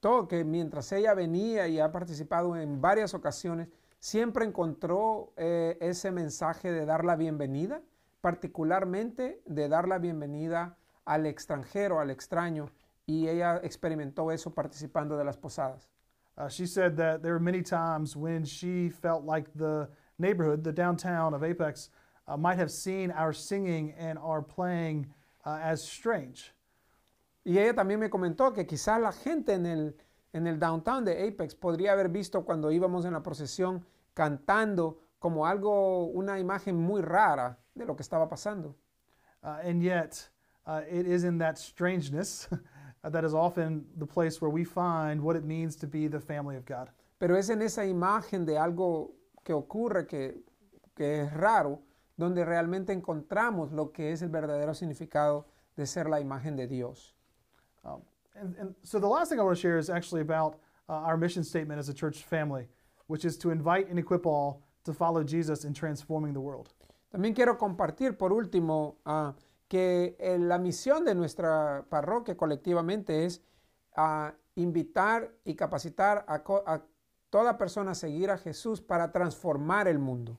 comentó 0.00 0.28
que 0.28 0.44
mientras 0.44 0.92
ella 0.92 1.14
venía 1.14 1.68
y 1.68 1.78
ha 1.78 1.92
participado 1.92 2.56
en 2.56 2.80
varias 2.80 3.12
ocasiones, 3.14 3.68
siempre 3.98 4.44
encontró 4.46 5.32
eh, 5.36 5.76
ese 5.80 6.10
mensaje 6.10 6.72
de 6.72 6.86
dar 6.86 7.04
la 7.04 7.16
bienvenida, 7.16 7.82
particularmente 8.20 9.42
de 9.46 9.68
dar 9.68 9.86
la 9.88 9.98
bienvenida 9.98 10.76
al 11.04 11.26
extranjero, 11.26 12.00
al 12.00 12.10
extraño, 12.10 12.70
y 13.06 13.28
ella 13.28 13.60
experimentó 13.62 14.30
eso 14.30 14.54
participando 14.54 15.16
de 15.16 15.24
las 15.24 15.36
posadas. 15.36 15.88
Uh, 16.36 16.48
she 16.48 16.66
said 16.66 16.96
that 16.96 17.20
there 17.20 17.32
were 17.32 17.40
many 17.40 17.62
times 17.62 18.16
when 18.16 18.44
she 18.44 18.88
felt 18.88 19.24
like 19.26 19.50
the 19.54 19.88
neighborhood, 20.18 20.62
the 20.62 20.72
downtown 20.72 21.34
of 21.34 21.42
Apex, 21.42 21.90
uh, 22.26 22.36
might 22.36 22.58
have 22.58 22.70
seen 22.70 23.10
our 23.10 23.34
singing 23.34 23.92
and 23.98 24.18
our 24.18 24.40
playing 24.40 25.06
uh, 25.44 25.58
as 25.62 25.82
strange. 25.82 26.52
Y 27.44 27.58
ella 27.58 27.74
también 27.74 28.00
me 28.00 28.10
comentó 28.10 28.52
que 28.52 28.66
quizás 28.66 29.00
la 29.00 29.12
gente 29.12 29.54
en 29.54 29.66
el, 29.66 29.96
en 30.32 30.46
el 30.46 30.58
downtown 30.58 31.04
de 31.04 31.28
Apex 31.28 31.54
podría 31.54 31.92
haber 31.92 32.08
visto 32.08 32.44
cuando 32.44 32.70
íbamos 32.70 33.04
en 33.04 33.12
la 33.12 33.22
procesión 33.22 33.84
cantando 34.14 35.00
como 35.18 35.46
algo, 35.46 36.04
una 36.06 36.38
imagen 36.38 36.76
muy 36.76 37.02
rara 37.02 37.58
de 37.74 37.84
lo 37.84 37.96
que 37.96 38.02
estaba 38.02 38.28
pasando. 38.28 38.76
Uh, 39.42 39.68
and 39.68 39.82
yet, 39.82 40.30
uh, 40.66 40.82
it 40.90 41.06
is 41.06 41.24
in 41.24 41.38
that 41.38 41.56
strangeness 41.56 42.48
that 43.02 43.24
is 43.24 43.34
often 43.34 43.86
the 43.96 44.06
place 44.06 44.40
where 44.40 44.50
we 44.50 44.64
find 44.64 45.20
what 45.20 45.36
it 45.36 45.44
means 45.44 45.76
to 45.76 45.86
be 45.86 46.08
the 46.08 46.20
family 46.20 46.56
of 46.56 46.64
God. 46.66 46.90
Pero 47.18 47.36
es 47.36 47.50
en 47.50 47.62
esa 47.62 47.84
imagen 47.84 48.44
de 48.44 48.58
algo 48.58 49.14
que 49.44 49.52
ocurre 49.52 50.06
que, 50.06 50.42
que 50.94 51.22
es 51.22 51.32
raro, 51.32 51.82
donde 52.16 52.44
realmente 52.44 52.92
encontramos 52.92 53.72
lo 53.72 53.92
que 53.92 54.12
es 54.12 54.22
el 54.22 54.28
verdadero 54.28 54.74
significado 54.74 55.46
de 55.76 55.86
ser 55.86 56.08
la 56.08 56.20
imagen 56.20 56.56
de 56.56 56.66
Dios. 56.66 57.14
Um, 57.84 58.02
and, 58.34 58.54
and 58.58 58.74
so 58.82 58.98
the 58.98 59.06
last 59.06 59.28
thing 59.28 59.40
I 59.40 59.42
want 59.42 59.56
to 59.56 59.60
share 59.60 59.78
is 59.78 59.90
actually 59.90 60.20
about 60.20 60.58
uh, 60.88 60.94
our 60.94 61.16
mission 61.16 61.44
statement 61.44 61.78
as 61.78 61.88
a 61.88 61.94
church 61.94 62.22
family, 62.22 62.68
which 63.06 63.24
is 63.24 63.36
to 63.38 63.50
invite 63.50 63.88
and 63.88 63.98
equip 63.98 64.26
all 64.26 64.62
to 64.84 64.92
follow 64.92 65.22
Jesus 65.22 65.64
in 65.64 65.74
transforming 65.74 66.32
the 66.32 66.40
world. 66.40 66.72
También 67.12 67.34
quiero 67.34 67.58
compartir, 67.58 68.16
por 68.16 68.32
último, 68.32 68.96
ah, 69.04 69.34
que 69.68 70.16
eh, 70.18 70.38
la 70.38 70.58
misión 70.58 71.04
de 71.04 71.14
nuestra 71.14 71.84
parroquia 71.88 72.36
colectivamente 72.36 73.24
es 73.24 73.40
ah, 73.96 74.32
invitar 74.54 75.32
y 75.44 75.54
capacitar 75.54 76.24
a, 76.28 76.42
a 76.66 76.82
toda 77.30 77.56
persona 77.56 77.92
a 77.92 77.94
seguir 77.94 78.30
a 78.30 78.38
Jesús 78.38 78.80
para 78.80 79.10
transformar 79.10 79.88
el 79.88 79.98
mundo. 79.98 80.38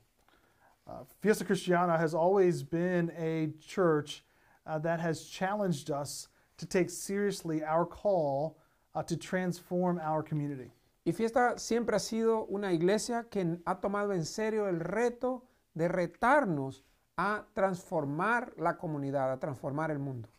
Uh, 0.86 1.04
Fiesta 1.22 1.46
Cristiana 1.46 1.98
has 1.98 2.14
always 2.14 2.64
been 2.64 3.12
a 3.18 3.50
church 3.60 4.24
uh, 4.66 4.80
that 4.80 5.00
has 5.00 5.24
challenged 5.24 5.90
us 5.90 6.28
to 6.62 6.68
take 6.68 6.89
seriously 6.89 7.63
our 7.63 7.86
call 7.86 8.58
uh, 8.94 9.03
to 9.03 9.18
transform 9.18 10.00
our 10.00 10.24
community. 10.24 10.72
Y 11.03 11.12
Fiesta 11.12 11.58
siempre 11.58 11.96
ha 11.96 12.00
sido 12.00 12.46
una 12.50 12.72
iglesia 12.72 13.25
que 13.30 13.58
ha 13.65 13.75
tomado 13.82 14.13
en 14.13 14.24
serio 14.24 14.68
el 14.68 14.80
reto 14.80 15.44
de 15.74 15.88
retarnos 15.88 16.84
a 17.18 17.44
transformar 17.56 18.53
la 18.58 18.77
comunidad, 18.77 19.34
a 19.34 19.39
transformar 19.39 19.89
el 19.89 19.98
mundo. 19.98 20.30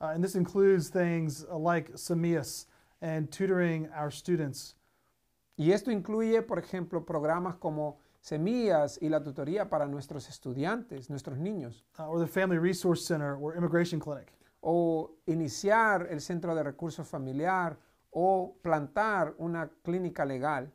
Uh, 0.00 0.12
and 0.14 0.22
this 0.22 0.36
includes 0.36 0.88
things 0.88 1.44
uh, 1.50 1.58
like 1.58 1.92
Samias 1.96 2.66
and 3.02 3.30
tutoring 3.32 3.88
our 3.92 4.10
students, 4.10 4.76
Y 5.56 5.70
esto 5.70 5.92
incluye, 5.92 6.42
por 6.42 6.58
ejemplo, 6.58 7.04
programas 7.04 7.56
como 7.56 7.98
Semillas 8.20 8.98
y 9.00 9.08
la 9.08 9.22
tutoría 9.22 9.68
para 9.68 9.86
nuestros 9.86 10.28
estudiantes, 10.28 11.10
nuestros 11.10 11.38
niños, 11.38 11.84
uh, 11.98 12.04
or 12.04 12.18
the 12.18 12.26
Family 12.26 12.58
Resource 12.58 13.04
Center 13.04 13.36
or 13.36 13.54
Immigration 13.56 14.00
Clinic. 14.00 14.32
O 14.66 15.18
iniciar 15.26 16.08
el 16.10 16.20
centro 16.20 16.54
de 16.54 16.62
recursos 16.62 17.06
familiar 17.06 17.76
o 18.10 18.56
plantar 18.62 19.34
una 19.38 19.70
clínica 19.84 20.24
legal. 20.24 20.72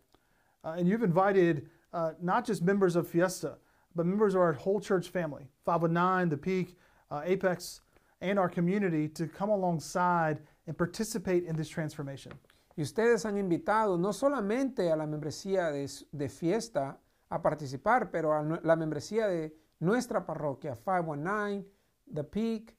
Uh, 0.63 0.75
and 0.77 0.87
you've 0.87 1.03
invited 1.03 1.67
uh, 1.93 2.11
not 2.21 2.45
just 2.45 2.61
members 2.61 2.95
of 2.95 3.07
Fiesta, 3.07 3.57
but 3.95 4.05
members 4.05 4.35
of 4.35 4.41
our 4.41 4.53
whole 4.53 4.79
church 4.79 5.09
family 5.09 5.49
519, 5.65 6.29
The 6.29 6.37
Peak, 6.37 6.77
uh, 7.09 7.21
Apex, 7.25 7.81
and 8.21 8.37
our 8.37 8.49
community 8.49 9.07
to 9.07 9.27
come 9.27 9.49
alongside 9.49 10.39
and 10.67 10.77
participate 10.77 11.45
in 11.45 11.55
this 11.55 11.69
transformation. 11.69 12.33
Y 12.77 12.83
ustedes 12.83 13.25
han 13.25 13.37
invitado 13.37 13.97
no 13.97 14.13
solamente 14.13 14.91
a 14.91 14.95
la 14.95 15.07
membresía 15.07 15.71
de, 15.71 15.89
de 16.11 16.29
fiesta 16.29 16.99
a 17.29 17.41
participar, 17.41 18.11
pero 18.11 18.33
a 18.33 18.43
la 18.63 18.75
membresía 18.75 19.27
de 19.27 19.53
nuestra 19.79 20.25
parroquia, 20.25 20.75
519, 20.75 21.65
The 22.13 22.23
Peak, 22.23 22.78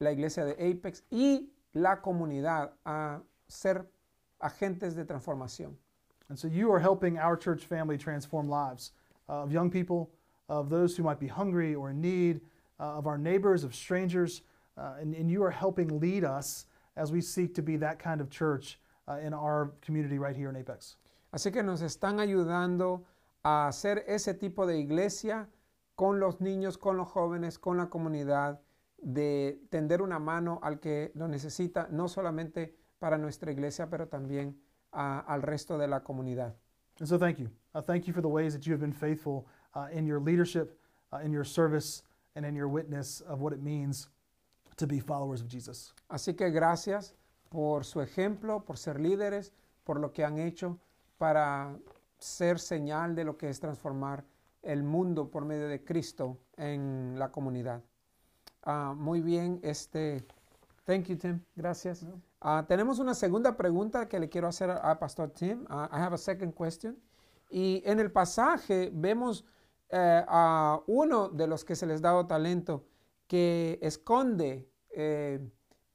la 0.00 0.10
iglesia 0.10 0.44
de 0.44 0.54
Apex 0.54 1.02
y 1.10 1.48
la 1.74 1.96
comunidad 1.96 2.72
a 2.84 3.20
ser 3.48 3.86
agentes 4.40 4.94
de 4.94 5.04
transformación. 5.04 5.74
And 6.28 6.38
so 6.38 6.48
you 6.48 6.72
are 6.72 6.78
helping 6.78 7.18
our 7.18 7.36
church 7.36 7.64
family 7.64 7.98
transform 7.98 8.48
lives 8.48 8.92
uh, 9.28 9.42
of 9.42 9.52
young 9.52 9.70
people, 9.70 10.10
of 10.48 10.70
those 10.70 10.96
who 10.96 11.02
might 11.02 11.20
be 11.20 11.28
hungry 11.28 11.74
or 11.74 11.90
in 11.90 12.00
need, 12.00 12.40
uh, 12.80 12.98
of 12.98 13.06
our 13.06 13.18
neighbors, 13.18 13.64
of 13.64 13.74
strangers, 13.74 14.42
uh, 14.76 14.94
and, 15.00 15.14
and 15.14 15.30
you 15.30 15.42
are 15.42 15.50
helping 15.50 16.00
lead 16.00 16.24
us 16.24 16.66
as 16.96 17.12
we 17.12 17.20
seek 17.20 17.54
to 17.54 17.62
be 17.62 17.76
that 17.76 17.98
kind 17.98 18.20
of 18.20 18.30
church 18.30 18.78
uh, 19.08 19.16
in 19.18 19.32
our 19.32 19.72
community 19.80 20.18
right 20.18 20.36
here 20.36 20.48
in 20.48 20.56
Apex. 20.56 20.96
Así 21.32 21.52
que 21.52 21.62
nos 21.62 21.80
están 21.80 22.20
ayudando 22.20 23.04
a 23.44 23.68
hacer 23.68 24.04
ese 24.06 24.34
tipo 24.34 24.66
de 24.66 24.78
iglesia 24.78 25.48
con 25.96 26.20
los 26.20 26.40
niños, 26.40 26.78
con 26.78 26.96
los 26.96 27.08
jóvenes, 27.08 27.58
con 27.58 27.78
la 27.78 27.86
comunidad, 27.86 28.58
de 29.02 29.60
tender 29.68 30.00
una 30.00 30.18
mano 30.18 30.58
al 30.62 30.78
que 30.80 31.10
lo 31.14 31.28
necesita, 31.28 31.88
no 31.90 32.08
solamente 32.08 32.74
para 32.98 33.18
nuestra 33.18 33.50
iglesia, 33.52 33.90
pero 33.90 34.06
también 34.08 34.56
a- 34.92 35.18
al 35.20 35.42
resto 35.42 35.76
de 35.76 35.88
la 35.88 36.02
comunidad. 36.02 36.54
And 37.00 37.08
so 37.08 37.18
thank 37.18 37.38
you. 37.38 37.48
Uh, 37.74 37.82
thank 37.82 38.04
you 38.06 38.12
for 38.14 38.22
the 38.22 38.28
ways 38.28 38.54
that 38.54 38.62
you 38.64 38.72
have 38.72 38.80
been 38.80 38.92
faithful 38.92 39.44
uh, 39.74 39.88
in 39.92 40.06
your 40.06 40.20
leadership, 40.20 40.78
uh, 41.12 41.18
in 41.24 41.32
your 41.32 41.44
service, 41.44 42.04
and 42.36 42.46
in 42.46 42.54
your 42.54 42.68
witness 42.68 43.20
of 43.22 43.40
what 43.40 43.52
it 43.52 43.60
means 43.60 44.08
to 44.76 44.86
be 44.86 45.00
followers 45.00 45.40
of 45.42 45.48
Jesus. 45.48 45.92
Así 46.08 46.34
que 46.36 46.50
gracias 46.50 47.14
por 47.50 47.84
su 47.84 48.00
ejemplo, 48.00 48.64
por 48.64 48.76
ser 48.76 49.00
líderes, 49.00 49.52
por 49.84 49.98
lo 49.98 50.12
que 50.12 50.24
han 50.24 50.38
hecho 50.38 50.78
para 51.18 51.76
ser 52.18 52.58
señal 52.58 53.14
de 53.14 53.24
lo 53.24 53.36
que 53.36 53.48
es 53.48 53.58
transformar 53.58 54.24
el 54.62 54.82
mundo 54.84 55.28
por 55.30 55.44
medio 55.44 55.66
de 55.68 55.82
Cristo 55.84 56.38
en 56.56 57.18
la 57.18 57.30
comunidad. 57.32 57.82
Ah, 58.64 58.94
muy 58.96 59.20
bien, 59.20 59.58
este, 59.62 60.24
thank 60.84 61.06
you 61.06 61.16
Tim, 61.16 61.40
gracias. 61.56 62.06
Ah, 62.40 62.64
tenemos 62.68 62.98
una 62.98 63.14
segunda 63.14 63.56
pregunta 63.56 64.08
que 64.08 64.20
le 64.20 64.28
quiero 64.28 64.48
hacer 64.48 64.70
a, 64.70 64.76
a 64.90 64.98
Pastor 64.98 65.30
Tim. 65.30 65.64
Ah, 65.68 65.88
I 65.92 65.96
have 66.00 66.14
a 66.14 66.18
second 66.18 66.54
question. 66.54 66.96
Y 67.50 67.82
en 67.84 68.00
el 68.00 68.10
pasaje 68.10 68.90
vemos 68.94 69.44
eh, 69.90 70.24
a 70.26 70.80
uno 70.86 71.28
de 71.28 71.46
los 71.46 71.64
que 71.64 71.76
se 71.76 71.86
les 71.86 72.00
dado 72.00 72.26
talento 72.26 72.84
que 73.26 73.78
esconde 73.82 74.68
eh, 74.90 75.40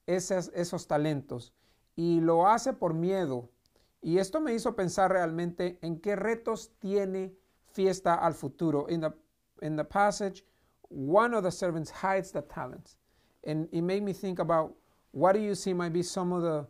esas- 0.06 0.50
esos 0.54 0.86
talentos 0.86 1.52
y 1.96 2.20
lo 2.20 2.46
hace 2.48 2.72
por 2.72 2.94
miedo. 2.94 3.50
Y 4.00 4.18
esto 4.18 4.40
me 4.40 4.54
hizo 4.54 4.76
pensar 4.76 5.10
realmente 5.10 5.78
en 5.82 6.00
qué 6.00 6.14
retos 6.16 6.70
tiene 6.78 7.34
fiesta 7.72 8.14
al 8.14 8.34
futuro. 8.34 8.86
In 8.88 9.00
the, 9.00 9.12
in 9.66 9.76
the 9.76 9.84
passage, 9.84 10.44
one 10.88 11.34
of 11.34 11.42
the 11.42 11.50
servants 11.50 11.90
hides 11.90 12.30
the 12.30 12.42
talents. 12.42 12.96
And 13.44 13.68
it 13.72 13.82
made 13.82 14.02
me 14.02 14.12
think 14.12 14.38
about 14.38 14.74
what 15.12 15.32
do 15.32 15.40
you 15.40 15.54
see 15.54 15.72
might 15.72 15.92
be 15.92 16.02
some 16.02 16.32
of 16.32 16.42
the 16.42 16.66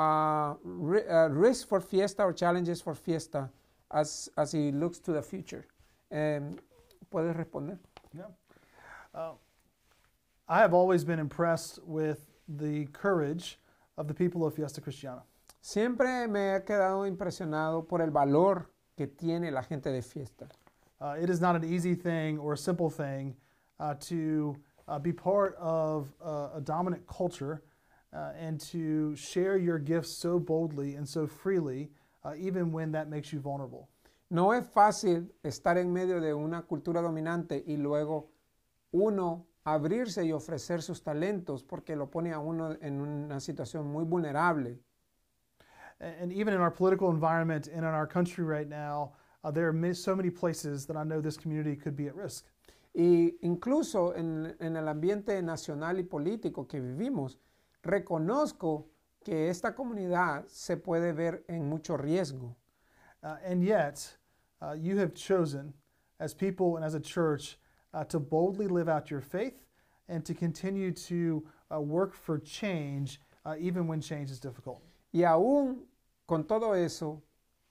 uh, 0.00 0.54
ri- 0.62 1.06
uh, 1.08 1.28
risks 1.28 1.64
for 1.64 1.80
fiesta 1.80 2.22
or 2.22 2.32
challenges 2.32 2.80
for 2.80 2.94
fiesta 2.94 3.50
as, 3.92 4.28
as 4.36 4.52
he 4.52 4.72
looks 4.72 4.98
to 4.98 5.12
the 5.12 5.22
future. 5.22 5.66
¿Puedes 6.12 7.36
responder? 7.36 7.78
Yeah. 8.16 8.24
Uh, 9.14 9.32
I 10.48 10.58
have 10.58 10.74
always 10.74 11.04
been 11.04 11.18
impressed 11.18 11.78
with 11.84 12.30
the 12.48 12.86
courage 12.86 13.58
of 13.96 14.08
the 14.08 14.14
people 14.14 14.44
of 14.44 14.54
Fiesta 14.54 14.80
Cristiana. 14.80 15.22
Siempre 15.60 16.26
me 16.26 16.54
he 16.54 16.60
quedado 16.64 17.06
impresionado 17.06 17.86
por 17.86 18.02
el 18.02 18.10
valor 18.10 18.68
que 18.96 19.06
tiene 19.06 19.50
la 19.50 19.62
gente 19.62 19.90
de 19.90 20.02
fiesta. 20.02 20.48
Uh, 21.00 21.16
it 21.20 21.30
is 21.30 21.40
not 21.40 21.56
an 21.56 21.64
easy 21.64 21.94
thing 21.94 22.38
or 22.38 22.52
a 22.52 22.56
simple 22.56 22.90
thing 22.90 23.34
uh, 23.80 23.94
to 24.08 24.56
uh, 24.88 24.98
be 24.98 25.12
part 25.12 25.56
of 25.58 26.12
uh, 26.24 26.50
a 26.56 26.60
dominant 26.60 27.06
culture 27.06 27.62
uh, 28.12 28.30
and 28.38 28.60
to 28.60 29.16
share 29.16 29.56
your 29.56 29.78
gifts 29.78 30.18
so 30.20 30.38
boldly 30.38 30.94
and 30.94 31.08
so 31.08 31.26
freely, 31.26 31.90
uh, 32.24 32.32
even 32.38 32.70
when 32.70 32.92
that 32.92 33.08
makes 33.08 33.32
you 33.32 33.40
vulnerable. 33.40 33.88
No 34.30 34.52
es 34.52 34.66
fácil 34.66 35.30
estar 35.44 35.76
en 35.78 35.92
medio 35.92 36.20
de 36.20 36.32
una 36.34 36.62
cultura 36.62 37.02
dominante 37.02 37.62
y 37.66 37.76
luego 37.76 38.30
uno 38.92 39.46
abrirse 39.64 40.24
y 40.24 40.32
ofrecer 40.32 40.82
sus 40.82 41.02
talentos 41.02 41.62
porque 41.62 41.96
lo 41.96 42.10
pone 42.10 42.32
a 42.32 42.38
uno 42.38 42.76
en 42.80 43.00
una 43.00 43.40
situación 43.40 43.86
muy 43.86 44.04
vulnerable. 44.04 44.78
And, 46.00 46.32
even 46.32 46.52
in 46.54 46.60
our 46.60 46.70
political 46.70 47.10
environment 47.10 47.68
and 47.68 47.78
in 47.78 47.84
our 47.84 48.06
country 48.06 48.44
right 48.44 48.68
now, 48.68 49.12
uh, 49.42 49.50
there 49.50 49.68
are 49.68 49.94
so 49.94 50.16
many 50.16 50.30
places 50.30 50.86
that 50.86 50.96
I 50.96 51.04
know 51.04 51.20
this 51.20 51.36
community 51.36 51.76
could 51.76 51.96
be 51.96 52.08
at 52.08 52.14
risk. 52.14 52.44
Y 52.94 53.36
incluso 53.42 54.14
en, 54.14 54.56
en 54.60 54.76
el 54.76 54.88
ambiente 54.88 55.42
nacional 55.42 55.98
y 55.98 56.04
político 56.04 56.66
que 56.66 56.80
vivimos, 56.80 57.38
reconozco 57.82 58.88
que 59.24 59.48
esta 59.48 59.74
comunidad 59.74 60.46
se 60.46 60.76
puede 60.76 61.12
ver 61.12 61.44
en 61.48 61.68
mucho 61.68 61.96
riesgo. 61.96 62.56
Uh, 63.22 63.36
and 63.44 63.64
yet, 63.64 64.16
uh, 64.60 64.74
you 64.78 64.98
have 64.98 65.14
chosen, 65.14 65.74
as 66.20 66.34
people 66.34 66.76
and 66.76 66.84
as 66.84 66.94
a 66.94 67.00
church, 67.00 67.58
uh, 67.94 68.04
to 68.04 68.20
boldly 68.20 68.68
live 68.68 68.88
out 68.88 69.10
your 69.10 69.20
faith 69.20 69.64
and 70.08 70.24
to 70.24 70.34
continue 70.34 70.92
to 70.92 71.42
uh, 71.74 71.80
work 71.80 72.14
for 72.14 72.38
change, 72.38 73.20
uh, 73.44 73.56
even 73.58 73.86
when 73.88 74.00
change 74.00 74.30
is 74.30 74.38
difficult. 74.38 74.82
Y 75.12 75.20
aún 75.20 75.86
con 76.26 76.44
todo 76.44 76.74
eso, 76.74 77.22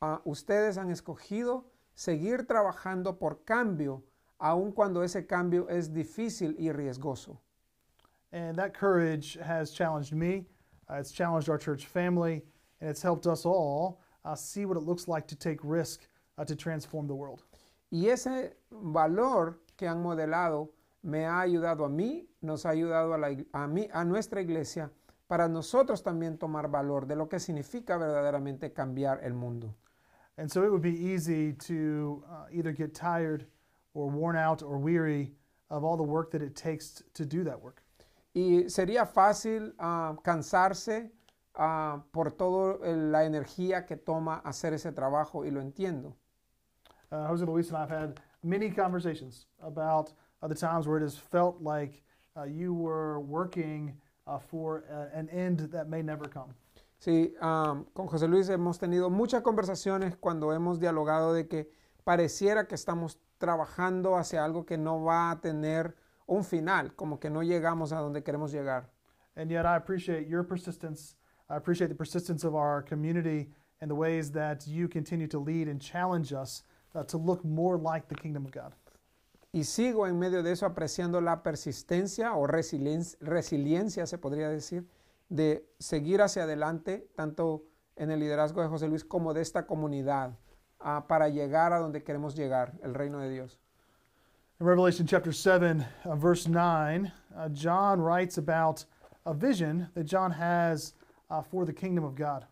ah, 0.01 0.22
ustedes 0.25 0.77
han 0.77 0.89
escogido 0.92 1.65
seguir 1.94 2.48
trabajando 2.48 3.20
por 3.20 3.44
cambio, 3.46 4.03
aun 4.40 4.72
cuando 4.72 5.02
ese 5.02 5.25
cambio 5.25 5.68
es 5.70 5.90
difícil 5.90 6.56
y 6.58 6.72
riesgoso. 6.72 7.38
And 8.32 8.58
that 8.58 8.74
courage 8.74 9.38
has 9.42 9.72
challenged 9.72 10.13
me, 10.13 10.46
uh, 10.90 10.96
it's 10.96 11.12
challenged 11.12 11.50
our 11.50 11.58
church 11.58 11.86
family, 11.86 12.44
and 12.82 12.90
it's 12.90 13.02
helped 13.02 13.28
us 13.28 13.46
all 13.46 14.02
uh, 14.25 14.36
see 14.36 14.66
what 14.66 14.78
it 14.78 14.84
looks 14.84 15.08
like 15.08 15.28
to 15.28 15.36
take 15.36 15.60
risk 15.63 16.08
uh, 16.38 16.46
to 16.46 16.56
transform 16.56 17.08
the 17.08 17.16
world. 17.16 17.44
Y 17.92 18.10
ese 18.10 18.54
valor 18.72 19.60
que 19.78 19.88
han 19.88 20.02
modelado 20.02 20.70
me 21.04 21.25
ha 21.25 21.42
ayudado 21.42 21.86
a 21.86 21.90
mí, 21.90 22.28
nos 22.42 22.66
ha 22.66 22.70
ayudado 22.70 23.13
a, 23.13 23.18
la 23.18 23.28
a 23.54 23.68
mí, 23.68 23.88
a 23.94 24.04
nuestra 24.04 24.42
iglesia, 24.42 24.90
para 25.28 25.48
nosotros 25.48 26.02
también 26.02 26.38
tomar 26.38 26.70
valor 26.70 27.06
de 27.06 27.16
lo 27.16 27.28
que 27.28 27.40
significa 27.40 27.98
verdaderamente 27.98 28.74
cambiar 28.74 29.24
el 29.24 29.34
mundo. 29.34 29.75
And 30.38 30.52
so 30.52 30.63
it 30.63 30.72
would 30.72 30.82
be 30.82 30.96
easy 30.96 31.54
to 31.54 32.24
uh, 32.28 32.46
either 32.52 32.72
get 32.72 32.96
tired 32.96 33.46
or 33.94 34.10
worn 34.10 34.36
out 34.36 34.62
or 34.62 34.78
weary 34.78 35.32
of 35.70 35.84
all 35.84 35.98
the 35.98 36.04
work 36.04 36.32
that 36.32 36.42
it 36.42 36.56
takes 36.56 37.04
to 37.14 37.26
do 37.26 37.44
that 37.44 37.60
work. 37.60 37.82
Y 38.34 38.64
sería 38.68 39.06
fácil 39.06 39.74
ah, 39.80 40.16
cansarse 40.24 41.12
ah, 41.56 42.04
por 42.12 42.32
toda 42.32 42.78
la 42.96 43.24
energía 43.24 43.86
que 43.86 43.96
toma 43.96 44.42
hacer 44.44 44.74
ese 44.74 44.92
trabajo 44.92 45.46
y 45.46 45.52
lo 45.52 45.62
entiendo. 45.62 46.16
Uh, 47.12 47.28
Jose 47.28 47.46
Luis 47.46 47.68
and 47.70 47.78
I 47.78 47.82
have 47.82 47.90
had 47.92 48.20
many 48.42 48.72
conversations 48.72 49.46
about 49.62 50.14
uh, 50.42 50.48
the 50.48 50.56
times 50.56 50.88
where 50.88 50.98
it 50.98 51.04
has 51.04 51.16
felt 51.16 51.62
like 51.62 52.02
uh, 52.36 52.44
you 52.44 52.74
were 52.74 53.20
working 53.20 53.94
uh, 54.26 54.40
for 54.40 54.84
a, 54.90 55.16
an 55.16 55.30
end 55.30 55.60
that 55.72 55.88
may 55.88 56.02
never 56.02 56.28
come. 56.28 56.56
Sí, 57.00 57.34
ah, 57.42 57.76
con 57.94 58.08
José 58.08 58.28
Luis 58.28 58.50
hemos 58.50 58.80
tenido 58.80 59.10
muchas 59.12 59.44
conversaciones 59.44 60.16
cuando 60.16 60.54
hemos 60.54 60.80
dialogado 60.80 61.34
de 61.34 61.48
que 61.48 61.70
pareciera 62.04 62.68
que 62.68 62.76
estamos 62.76 63.20
trabajando 63.44 64.16
hacia 64.16 64.42
algo 64.46 64.66
que 64.66 64.78
no 64.78 65.04
va 65.04 65.32
a 65.32 65.42
tener 65.42 65.94
un 66.28 66.46
final, 66.46 66.96
como 66.96 67.20
que 67.20 67.30
no 67.30 67.42
llegamos 67.44 67.92
a 67.92 68.00
donde 68.00 68.24
queremos 68.24 68.54
llegar. 68.54 68.90
And 69.36 69.52
yet, 69.52 69.66
I 69.66 69.76
appreciate 69.76 70.30
your 70.30 70.46
persistence. 70.46 71.18
I 71.50 71.58
appreciate 71.58 71.90
the 71.90 71.96
persistence 71.96 72.46
of 72.46 72.56
our 72.56 72.82
community 72.82 73.52
and 73.82 73.92
the 73.92 73.96
ways 73.96 74.32
that 74.32 74.66
you 74.66 74.88
continue 74.88 75.28
to 75.28 75.40
lead 75.40 75.68
and 75.68 75.82
challenge 75.82 76.32
us 76.32 76.64
uh, 76.96 77.04
to 77.04 77.18
look 77.18 77.44
more 77.44 77.78
like 77.78 78.08
the 78.08 78.16
kingdom 78.16 78.46
of 78.46 78.52
God. 78.52 78.74
Y 79.52 79.66
sigo 79.66 80.08
en 80.08 80.18
medio 80.18 80.42
de 80.42 80.54
eso 80.54 80.66
apreciando 80.66 81.20
la 81.20 81.44
persistencia 81.44 82.34
o 82.36 82.48
resilien- 82.48 83.18
resiliencia, 83.20 84.08
se 84.08 84.18
podría 84.18 84.48
decir, 84.48 84.88
de 85.28 85.68
seguir 85.80 86.22
hacia 86.22 86.44
adelante, 86.44 87.10
tanto 87.16 87.66
en 87.98 88.10
el 88.10 88.22
liderazgo 88.22 88.62
de 88.62 88.70
José 88.70 88.88
Luis 88.88 89.04
como 89.04 89.34
de 89.34 89.42
esta 89.42 89.68
comunidad, 89.68 90.38
ah, 90.84 91.06
para 91.08 91.30
llegar 91.30 91.74
a 91.74 91.80
donde 91.80 92.04
queremos 92.04 92.36
llegar, 92.36 92.74
el 92.84 92.94
reino 92.94 93.20
de 93.20 93.30
Dios. 93.30 93.60
In 94.60 94.68
Revelation 94.68 95.08
chapter 95.08 95.34
7, 95.34 95.86
uh, 96.06 96.16
verse 96.16 96.48
9, 96.48 97.12
uh, 97.36 97.50
John 97.50 98.02
writes 98.02 98.38
about 98.38 98.86
a 99.25 99.34
vision 99.34 99.90
that 99.96 100.06
John 100.06 100.32
has 100.32 100.94
uh, 101.30 101.42
for 101.42 101.66
the 101.66 101.74
kingdom 101.74 102.04
of 102.04 102.16
God. 102.16 102.46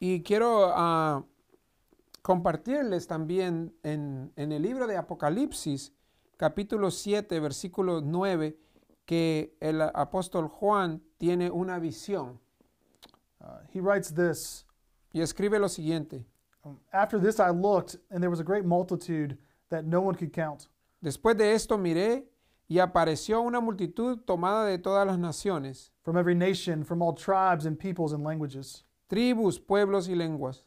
Y 0.00 0.22
quiero 0.22 0.72
ah, 0.74 1.22
compartirles 2.22 3.06
también 3.06 3.72
en, 3.82 4.32
en 4.36 4.52
el 4.52 4.62
libro 4.62 4.86
de 4.86 4.96
Apocalipsis, 4.96 5.92
capítulo 6.36 6.90
7, 6.90 7.38
versículo 7.38 8.00
9, 8.00 8.56
que 9.04 9.56
el 9.60 9.82
apóstol 9.82 10.48
Juan 10.48 11.02
tiene 11.18 11.50
una 11.50 11.78
visión 11.78 12.40
Uh, 13.42 13.58
he 13.72 13.80
writes 13.80 14.14
this 14.14 14.66
y 15.12 15.20
escribe 15.22 15.58
lo 15.58 15.68
siguiente. 15.68 16.26
Um, 16.64 16.78
After 16.92 17.18
this 17.18 17.40
I 17.40 17.50
looked, 17.50 17.96
and 18.10 18.22
there 18.22 18.30
was 18.30 18.40
a 18.40 18.44
great 18.44 18.64
multitude 18.64 19.36
that 19.70 19.84
no 19.84 20.00
one 20.00 20.14
could 20.14 20.32
count, 20.32 20.68
Después 21.02 21.36
de 21.36 21.52
esto 21.52 21.78
miré 21.78 22.24
y 22.68 22.76
apareció 22.78 23.40
una 23.42 23.60
multitud 23.60 24.20
tomada 24.26 24.66
de 24.66 24.78
todas 24.78 25.06
las 25.06 25.18
naciones, 25.18 25.90
from 26.02 26.16
every 26.16 26.34
nation, 26.34 26.84
from 26.84 27.00
all 27.00 27.14
tribes 27.14 27.64
and 27.64 27.78
peoples 27.78 28.12
and 28.12 28.22
languages, 28.22 28.84
tribus, 29.08 29.58
pueblos 29.58 30.08
y 30.08 30.14
lenguas. 30.14 30.64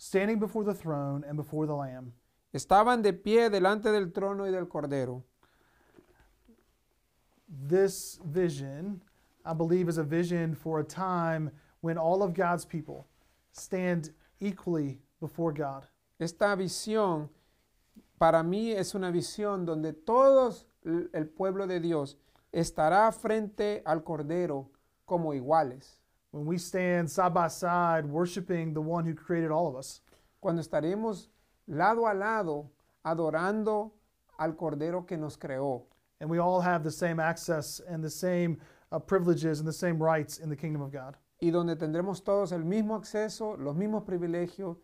standing 0.00 0.38
before 0.38 0.64
the 0.64 0.72
throne 0.72 1.22
and 1.28 1.36
before 1.36 1.66
the 1.66 1.74
Lamb. 1.74 2.14
Estaban 2.54 3.02
de 3.02 3.12
pie 3.12 3.50
delante 3.50 3.92
del 3.92 4.06
trono 4.06 4.44
y 4.44 4.50
del 4.50 4.64
cordero. 4.64 5.22
This 7.68 8.18
vision, 8.24 9.02
I 9.44 9.52
believe, 9.52 9.90
is 9.90 9.98
a 9.98 10.02
vision 10.02 10.54
for 10.54 10.80
a 10.80 10.84
time 10.84 11.50
when 11.82 11.98
all 11.98 12.22
of 12.22 12.32
God's 12.32 12.64
people 12.64 13.06
stand 13.52 14.10
equally 14.40 14.98
before 15.20 15.52
God. 15.52 15.84
Esta 16.18 16.54
visión 16.56 17.28
para 18.18 18.42
mí 18.42 18.72
es 18.72 18.94
una 18.94 19.10
visión 19.10 19.64
donde 19.64 19.92
todos 19.92 20.66
el 20.84 21.28
pueblo 21.28 21.66
de 21.66 21.80
Dios 21.80 22.18
estará 22.52 23.10
frente 23.12 23.82
al 23.84 24.02
cordero 24.02 24.70
como 25.06 25.32
iguales. 25.32 25.98
When 26.32 26.46
we 26.46 26.58
stand 26.58 27.10
side 27.10 27.34
by 27.34 27.48
side 27.48 28.04
worshiping 28.06 28.72
the 28.72 28.80
one 28.80 29.04
who 29.04 29.14
created 29.14 29.50
all 29.50 29.66
of 29.66 29.74
us. 29.74 30.02
Cuando 30.40 30.62
estaremos 30.62 31.28
lado 31.66 32.06
a 32.06 32.14
lado 32.14 32.70
adorando 33.04 33.92
al 34.38 34.56
cordero 34.56 35.06
que 35.06 35.16
nos 35.16 35.36
creó. 35.36 35.82
And 36.20 36.30
we 36.30 36.38
all 36.38 36.60
have 36.60 36.84
the 36.84 36.90
same 36.90 37.18
access 37.18 37.80
and 37.88 38.04
the 38.04 38.10
same 38.10 38.58
uh, 38.92 38.98
privileges 38.98 39.58
and 39.58 39.68
the 39.68 39.72
same 39.72 40.02
rights 40.02 40.38
in 40.38 40.48
the 40.48 40.56
kingdom 40.56 40.82
of 40.82 40.92
God. 40.92 41.16
Y 41.40 41.50
donde 41.50 41.76
tendremos 41.76 42.22
todos 42.22 42.52
el 42.52 42.64
mismo 42.64 42.94
acceso, 42.94 43.56
los 43.56 43.74
mismos 43.74 44.04
privilegios 44.04 44.76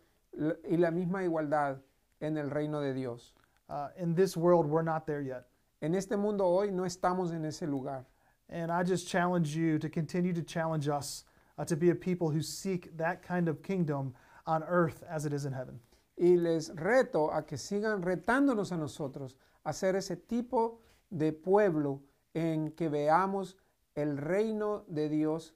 y 0.69 0.77
la 0.77 0.91
misma 0.91 1.23
igualdad 1.23 1.83
en 2.21 2.39
el 2.39 2.51
reino 2.51 2.81
de 2.81 2.95
Dios. 2.95 3.35
Uh, 3.69 3.89
in 3.99 4.15
this 4.15 4.37
world, 4.37 4.67
we're 4.67 4.83
not 4.83 5.07
there 5.07 5.23
yet. 5.23 5.47
En 5.83 5.95
este 5.95 6.17
mundo 6.17 6.47
hoy 6.47 6.71
no 6.71 6.85
estamos 6.85 7.33
en 7.33 7.45
ese 7.45 7.63
lugar. 7.67 8.07
And 8.49 8.71
I 8.71 8.85
just 8.85 9.09
challenge 9.09 9.57
you 9.57 9.79
to 9.79 9.89
continue 9.89 10.33
to 10.33 10.43
challenge 10.43 10.89
us 10.89 11.25
uh, 11.59 11.65
to 11.65 11.77
be 11.77 11.91
a 11.91 11.95
people 11.95 12.31
who 12.31 12.41
seek 12.41 12.97
that 12.97 13.23
kind 13.23 13.49
of 13.49 13.63
kingdom 13.63 14.15
on 14.47 14.63
earth 14.63 15.03
as 15.09 15.27
it 15.27 15.33
is 15.33 15.45
in 15.45 15.53
heaven. 15.53 15.81
Y 16.17 16.37
les 16.37 16.71
reto 16.71 17.31
a 17.37 17.43
que 17.43 17.59
sigan 17.59 18.03
retándonos 18.03 18.73
a 18.73 18.77
nosotros 18.77 19.37
a 19.65 19.73
ser 19.73 19.97
ese 19.97 20.17
tipo 20.17 20.81
de 21.11 21.33
pueblo 21.33 22.01
en 22.35 22.71
que 22.71 22.89
veamos 22.89 23.57
el 23.95 24.17
reino 24.17 24.85
de 24.89 25.09
Dios 25.09 25.55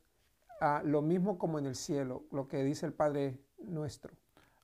ah, 0.60 0.82
lo 0.84 1.00
mismo 1.02 1.38
como 1.38 1.58
en 1.58 1.66
el 1.66 1.74
cielo, 1.74 2.24
lo 2.32 2.46
que 2.46 2.62
dice 2.64 2.86
el 2.86 2.92
Padre 2.92 3.38
nuestro. 3.64 4.12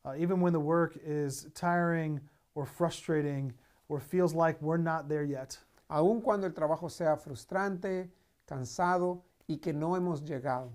Uh, 0.05 0.15
even 0.17 0.41
when 0.41 0.53
the 0.53 0.61
work 0.61 0.97
is 1.05 1.49
tiring 1.55 2.21
or 2.55 2.65
frustrating 2.67 3.53
or 3.89 3.99
feels 4.01 4.35
like 4.35 4.61
we're 4.63 4.77
not 4.83 5.09
there 5.09 5.25
yet, 5.25 5.59
Aun 5.89 6.21
cuando 6.21 6.47
el 6.47 6.53
trabajo 6.53 6.91
sea 6.91 7.17
frustrante, 7.17 8.11
cansado 8.47 9.23
y 9.49 9.59
que 9.59 9.73
no 9.73 9.95
hemos 9.97 10.23
llegado. 10.23 10.71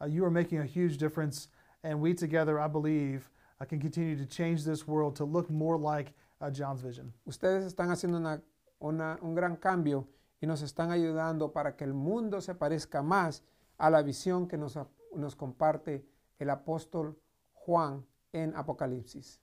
uh, 0.00 0.06
you 0.06 0.24
are 0.24 0.30
making 0.30 0.58
a 0.58 0.64
huge 0.64 0.96
difference. 0.98 1.48
And 1.84 2.00
we 2.00 2.14
together, 2.14 2.58
I 2.60 2.68
believe, 2.68 3.28
uh, 3.60 3.64
can 3.64 3.80
continue 3.80 4.16
to 4.16 4.26
change 4.26 4.64
this 4.64 4.86
world 4.86 5.16
to 5.16 5.24
look 5.24 5.48
more 5.50 5.76
like 5.76 6.12
uh, 6.40 6.50
John's 6.50 6.80
vision. 6.80 7.12
Ustedes 7.26 7.64
están 7.72 7.90
haciendo 7.90 8.18
una- 8.18 8.40
una- 8.80 9.18
un 9.22 9.34
gran 9.34 9.56
cambio 9.56 10.06
y 10.40 10.46
nos 10.46 10.62
están 10.62 10.90
ayudando 10.92 11.52
para 11.52 11.72
que 11.76 11.84
el 11.84 11.92
mundo 11.94 12.40
se 12.40 12.54
parezca 12.54 13.02
más 13.02 13.42
a 13.82 13.90
la 13.90 14.02
visión 14.02 14.46
que 14.46 14.56
nos, 14.56 14.78
nos 15.12 15.34
comparte 15.34 16.06
el 16.38 16.50
apóstol 16.50 17.18
Juan 17.52 18.06
en 18.32 18.54
Apocalipsis. 18.54 19.40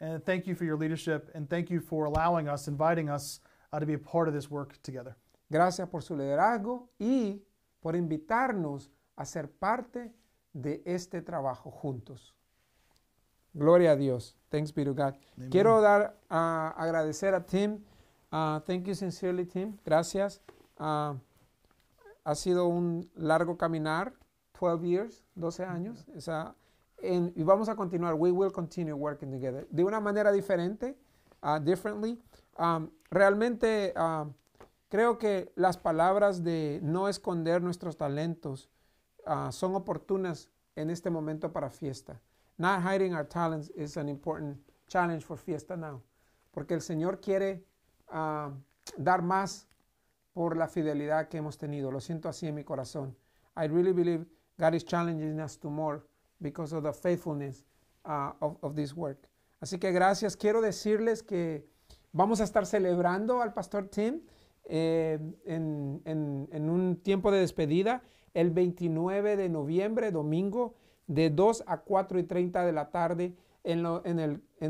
And 0.00 0.24
thank 0.24 0.44
you 0.46 0.56
for 0.56 0.64
your 0.64 0.76
leadership, 0.76 1.30
and 1.34 1.48
thank 1.48 1.70
you 1.70 1.80
for 1.80 2.06
allowing 2.06 2.48
us, 2.48 2.66
inviting 2.66 3.08
us 3.08 3.40
uh, 3.72 3.78
to 3.78 3.86
be 3.86 3.94
a 3.94 3.98
part 3.98 4.26
of 4.26 4.34
this 4.34 4.50
work 4.50 4.76
together. 4.82 5.16
Gracias 5.48 5.88
por 5.88 6.02
su 6.02 6.16
liderazgo 6.16 6.88
y 6.98 7.40
por 7.80 7.94
invitarnos 7.94 8.90
a 9.16 9.24
ser 9.24 9.48
parte 9.48 10.12
de 10.52 10.82
este 10.84 11.22
trabajo 11.22 11.70
juntos. 11.70 12.34
Gloria 13.54 13.92
a 13.92 13.96
Dios. 13.96 14.36
Thanks 14.50 14.74
be 14.74 14.84
to 14.84 14.94
God. 14.94 15.14
Amen. 15.38 15.50
Quiero 15.50 15.80
dar 15.80 16.18
a 16.28 16.74
agradecer 16.76 17.34
a 17.34 17.46
Tim. 17.46 17.84
Ah, 18.32 18.60
thank 18.66 18.84
you 18.84 18.94
sincerely, 18.94 19.46
Tim. 19.46 19.78
Gracias. 19.84 20.42
Ha 22.26 22.34
sido 22.34 22.66
un 22.66 23.08
largo 23.14 23.56
caminar, 23.56 24.12
12 24.58 24.84
years, 24.84 25.24
12 25.36 25.64
años. 25.64 26.04
En- 26.98 27.32
y 27.36 27.42
vamos 27.44 27.68
a 27.68 27.76
continuar. 27.76 28.14
We 28.14 28.32
will 28.32 28.50
continue 28.50 28.92
working 28.92 29.30
together. 29.30 29.68
De 29.70 29.84
una 29.84 30.00
manera 30.00 30.32
diferente, 30.32 30.96
ah, 31.40 31.60
differently. 31.60 32.20
Um, 32.58 32.90
realmente 33.10 33.94
um, 33.96 34.32
creo 34.88 35.18
que 35.18 35.52
las 35.54 35.76
palabras 35.76 36.42
de 36.42 36.80
no 36.82 37.06
esconder 37.08 37.62
nuestros 37.62 37.96
talentos 37.96 38.68
uh, 39.26 39.52
son 39.52 39.76
oportunas 39.76 40.50
en 40.74 40.90
este 40.90 41.10
momento 41.10 41.52
para 41.52 41.70
fiesta. 41.70 42.20
Not 42.58 42.80
hiding 42.82 43.14
our 43.14 43.24
talents 43.28 43.70
is 43.76 43.96
an 43.96 44.08
important 44.08 44.58
challenge 44.88 45.24
for 45.24 45.36
fiesta 45.38 45.76
now. 45.76 46.02
Porque 46.50 46.74
el 46.74 46.80
Señor 46.80 47.20
quiere 47.20 47.62
uh, 48.10 48.50
dar 48.96 49.22
más 49.22 49.68
por 50.36 50.54
la 50.54 50.68
fidelidad 50.68 51.28
que 51.28 51.38
hemos 51.38 51.56
tenido. 51.56 51.90
Lo 51.90 51.98
siento 51.98 52.28
así 52.28 52.46
en 52.46 52.54
mi 52.54 52.62
corazón. 52.62 53.16
I 53.56 53.68
really 53.68 53.92
believe 53.92 54.26
God 54.58 54.74
is 54.74 54.84
challenging 54.84 55.40
us 55.40 55.58
to 55.58 55.70
more 55.70 56.02
because 56.40 56.76
of 56.76 56.84
the 56.84 56.92
faithfulness 56.92 57.64
uh, 58.04 58.32
of, 58.40 58.74
this 58.74 58.94
work. 58.94 59.30
Así 59.60 59.78
que 59.78 59.92
gracias. 59.92 60.36
Quiero 60.36 60.60
decirles 60.60 61.22
que 61.22 61.66
vamos 62.12 62.42
a 62.42 62.44
estar 62.44 62.66
celebrando 62.66 63.40
al 63.40 63.54
pastor 63.54 63.88
Tim 63.88 64.20
eh, 64.66 65.18
en, 65.46 66.02
un 66.68 67.00
tiempo 67.02 67.30
de 67.30 67.40
despedida 67.40 68.02
el 68.34 68.50
29 68.50 69.38
de 69.38 69.48
noviembre, 69.48 70.12
domingo, 70.12 70.74
de 71.06 71.30
2 71.30 71.64
a 71.66 71.78
4 71.78 72.18
y 72.18 72.24
30 72.24 72.62
de 72.62 72.72
la 72.72 72.90
tarde 72.90 73.34
en 73.64 73.86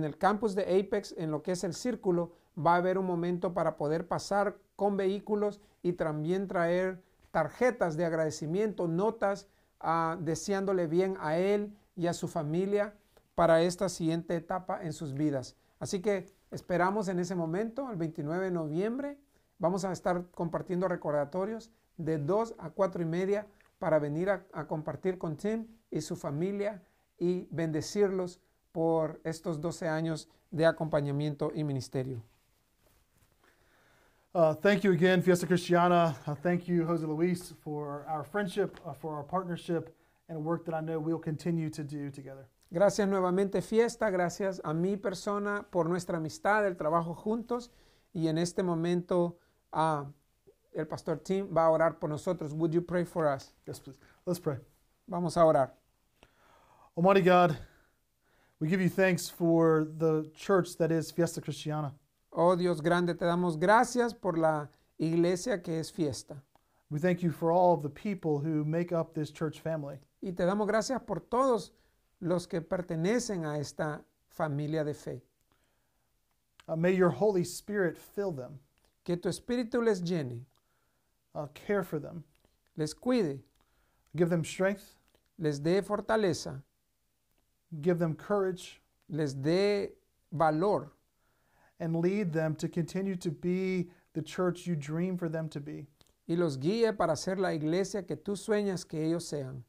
el 0.05 0.19
campus 0.19 0.55
de 0.55 0.63
Apex, 0.79 1.13
en 1.19 1.33
lo 1.33 1.43
que 1.43 1.51
es 1.51 1.65
el 1.65 1.75
círculo. 1.75 2.35
Va 2.59 2.75
a 2.75 2.77
haber 2.77 2.99
un 2.99 3.07
momento 3.07 3.53
para 3.53 3.77
poder 3.77 4.07
pasar 4.09 4.57
con 4.77 4.97
vehículos 4.97 5.61
y 5.83 5.93
también 5.93 6.49
traer 6.49 7.03
tarjetas 7.31 7.97
de 7.97 8.05
agradecimiento, 8.07 8.89
notas, 8.89 9.49
uh, 9.83 10.17
deseándole 10.19 10.87
bien 10.87 11.17
a 11.21 11.37
él 11.37 11.77
y 11.95 12.07
a 12.07 12.15
su 12.15 12.29
familia 12.29 12.95
para 13.35 13.61
esta 13.63 13.89
siguiente 13.89 14.37
etapa 14.37 14.83
en 14.83 14.93
sus 14.93 15.13
vidas. 15.13 15.57
Así 15.79 16.01
que 16.01 16.27
esperamos 16.51 17.09
en 17.09 17.19
ese 17.19 17.35
momento, 17.35 17.91
el 17.91 17.97
29 17.97 18.47
de 18.47 18.51
noviembre, 18.51 19.19
vamos 19.59 19.85
a 19.85 19.93
estar 19.93 20.25
compartiendo 20.31 20.89
recordatorios 20.89 21.71
de 21.99 22.19
2 22.19 22.55
a 22.59 22.71
4 22.71 23.03
y 23.03 23.07
media 23.07 23.47
para 23.79 23.99
venir 23.99 24.31
a, 24.31 24.47
a 24.53 24.67
compartir 24.67 25.19
con 25.19 25.37
Tim 25.37 25.67
y 25.91 26.01
su 26.01 26.17
familia 26.17 26.83
y 27.19 27.47
bendecirlos 27.51 28.41
por 28.73 29.21
estos 29.25 29.61
12 29.61 29.89
años 29.89 30.29
de 30.51 30.67
acompañamiento 30.67 31.53
y 31.55 31.65
ministerio. 31.65 32.23
Uh, 34.37 34.53
thank 34.53 34.85
you 34.85 34.93
again, 34.93 35.23
Fiesta 35.23 35.47
Cristiana. 35.47 36.15
Uh, 36.27 36.35
thank 36.35 36.69
you, 36.69 36.85
Jose 36.85 37.07
Luis, 37.07 37.55
for 37.65 38.05
our 38.07 38.23
friendship, 38.23 38.79
uh, 38.85 38.93
for 38.93 39.17
our 39.17 39.23
partnership, 39.23 39.97
and 40.29 40.45
work 40.45 40.67
that 40.67 40.75
I 40.75 40.83
know 40.83 40.99
we'll 40.99 41.19
continue 41.19 41.71
to 41.71 41.83
do 41.83 42.11
together. 42.11 42.47
Gracias 42.71 43.09
nuevamente, 43.09 43.63
Fiesta. 43.63 44.11
Gracias 44.11 44.61
a 44.63 44.75
mi 44.75 44.97
persona 44.99 45.65
por 45.71 45.89
nuestra 45.89 46.19
amistad, 46.19 46.67
el 46.67 46.75
trabajo 46.75 47.17
juntos. 47.17 47.71
Y 48.13 48.29
en 48.29 48.37
este 48.37 48.63
momento, 48.63 49.39
uh, 49.73 50.05
el 50.75 50.85
pastor 50.85 51.17
Tim 51.25 51.49
va 51.51 51.65
a 51.65 51.71
orar 51.71 51.99
por 51.99 52.11
nosotros. 52.11 52.53
Would 52.53 52.75
you 52.75 52.83
pray 52.83 53.07
for 53.07 53.27
us? 53.27 53.55
Yes, 53.67 53.81
please. 53.81 53.99
Let's 54.27 54.39
pray. 54.39 54.59
Vamos 55.09 55.39
a 55.39 55.47
orar. 55.47 55.71
Almighty 56.95 57.23
God, 57.23 57.57
we 58.61 58.69
give 58.69 58.83
you 58.83 58.91
thanks 58.91 59.31
for 59.31 59.89
the 59.97 60.31
church 60.37 60.77
that 60.77 60.93
is 60.93 61.11
Fiesta 61.11 61.41
Cristiana. 61.41 61.93
Oh 62.39 62.55
Dios 62.55 62.83
grande, 62.83 63.15
te 63.15 63.25
damos 63.25 63.59
gracias 63.59 64.13
por 64.13 64.37
la 64.37 64.69
iglesia 64.99 65.63
que 65.63 65.79
es 65.81 65.91
fiesta. 65.91 66.43
We 66.91 67.01
thank 67.01 67.23
you 67.23 67.31
for 67.31 67.51
all 67.51 67.73
of 67.73 67.83
the 67.83 67.89
people 67.89 68.39
who 68.39 68.63
make 68.63 68.93
up 68.93 69.15
this 69.15 69.31
church 69.31 69.61
family. 69.61 69.99
Y 70.21 70.33
te 70.33 70.45
damos 70.45 70.69
gracias 70.69 71.01
por 71.07 71.21
todos 71.21 71.73
los 72.21 72.47
que 72.47 72.61
pertenecen 72.61 73.47
a 73.47 73.59
esta 73.59 74.05
familia 74.29 74.85
de 74.85 74.93
fe. 74.93 75.23
Uh, 76.69 76.77
may 76.77 76.95
your 76.95 77.09
Holy 77.09 77.43
Spirit 77.43 77.97
fill 77.97 78.33
them, 78.33 78.59
Que 79.03 79.17
tu 79.17 79.31
espíritu 79.31 79.83
les 79.83 80.03
llene, 80.03 80.45
uh, 81.35 81.47
care 81.55 81.83
for 81.83 81.99
them, 81.99 82.23
les 82.77 82.93
cuide, 82.93 83.41
give 84.15 84.29
them 84.29 84.45
strength, 84.45 84.99
les 85.39 85.59
dé 85.59 85.81
fortaleza, 85.81 86.63
give 87.81 87.99
them 87.99 88.15
courage, 88.15 88.83
les 89.09 89.33
dé 89.33 89.93
valor 90.31 90.93
and 91.81 91.97
lead 91.97 92.33
them 92.33 92.55
to 92.57 92.69
continue 92.69 93.17
to 93.17 93.31
be 93.31 93.89
the 94.15 94.23
church 94.23 94.67
you 94.67 94.77
dream 94.77 95.17
for 95.17 95.29
them 95.29 95.49
to 95.49 95.61
be. 95.61 95.87
y 96.29 96.35
los 96.35 96.57
guíe 96.59 96.97
para 96.97 97.17
ser 97.17 97.39
la 97.39 97.53
iglesia 97.53 98.05
que 98.05 98.17
tú 98.17 98.37
sueñas 98.37 98.87
que 98.87 99.05
ellos 99.05 99.25
sean. 99.27 99.65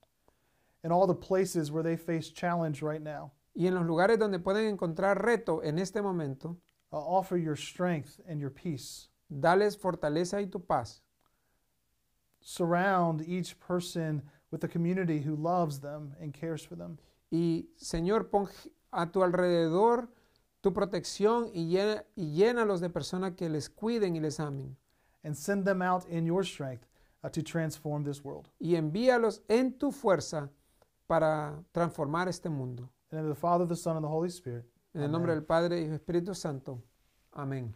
In 0.84 0.91
all 0.91 1.06
the 1.08 1.13
places 1.13 1.72
where 1.72 1.84
they 1.84 1.96
face 1.96 2.30
challenge 2.30 2.82
right 2.82 3.02
now, 3.02 3.32
Y 3.56 3.65
en 3.65 3.74
los 3.74 3.86
lugares 3.86 4.20
donde 4.20 4.39
pueden 4.39 4.67
encontrar 4.78 5.17
reto 5.24 5.62
en 5.63 5.80
este 5.80 6.02
momento, 6.02 6.58
uh, 6.91 6.98
offer 6.98 7.38
your 7.38 7.56
strength 7.56 8.20
and 8.28 8.39
your 8.39 8.52
peace. 8.52 9.10
dales 9.30 9.76
fortaleza 9.76 10.39
y 10.39 10.46
tu 10.50 10.60
paz. 10.60 11.02
Surround 12.39 13.22
each 13.28 13.60
person 13.60 14.22
with 14.52 14.63
a 14.63 14.67
community 14.67 15.20
who 15.20 15.36
loves 15.36 15.80
them 15.80 16.15
and 16.22 16.34
cares 16.34 16.63
for 16.63 16.76
them. 16.76 16.98
Y 17.32 17.65
Señor, 17.78 18.30
pon 18.32 18.48
a 18.93 19.06
tu 19.06 19.20
alrededor 19.22 20.08
tu 20.67 20.73
protección 20.73 21.49
y, 21.53 21.69
llena, 21.69 22.03
y 22.15 22.34
llénalos 22.34 22.82
de 22.82 22.89
personas 22.89 23.36
que 23.38 23.47
les 23.47 23.69
cuiden 23.69 24.17
y 24.17 24.19
les 24.19 24.38
amen. 24.41 24.75
and 25.23 25.36
send 25.36 25.65
them 25.65 25.82
out 25.82 26.06
in 26.10 26.25
your 26.25 26.43
strength 26.43 26.86
uh, 27.23 27.30
to 27.30 27.41
transform 27.41 28.03
this 28.03 28.21
world. 28.23 28.49
Y 28.60 28.75
envíalos 28.75 29.39
en 29.49 29.77
tu 29.77 29.91
fuerza 29.91 30.49
para 31.08 31.53
transformar 31.73 32.27
este 32.27 32.49
mundo. 32.49 32.84
In 32.84 32.89
the 33.12 33.15
name 33.17 33.30
of 33.30 33.36
the 33.36 33.39
Father, 33.39 33.65
the 33.65 33.75
Son, 33.75 33.95
and 33.95 34.03
the 34.03 34.10
Holy 34.10 34.30
Spirit. 34.30 34.65
En 34.93 35.03
el 35.03 35.10
nombre 35.10 35.34
del 35.34 35.43
Padre 35.43 35.77
y 35.77 35.88
del 35.88 35.99
Espíritu 35.99 36.36
Santo. 36.36 36.82
Amén. 37.34 37.73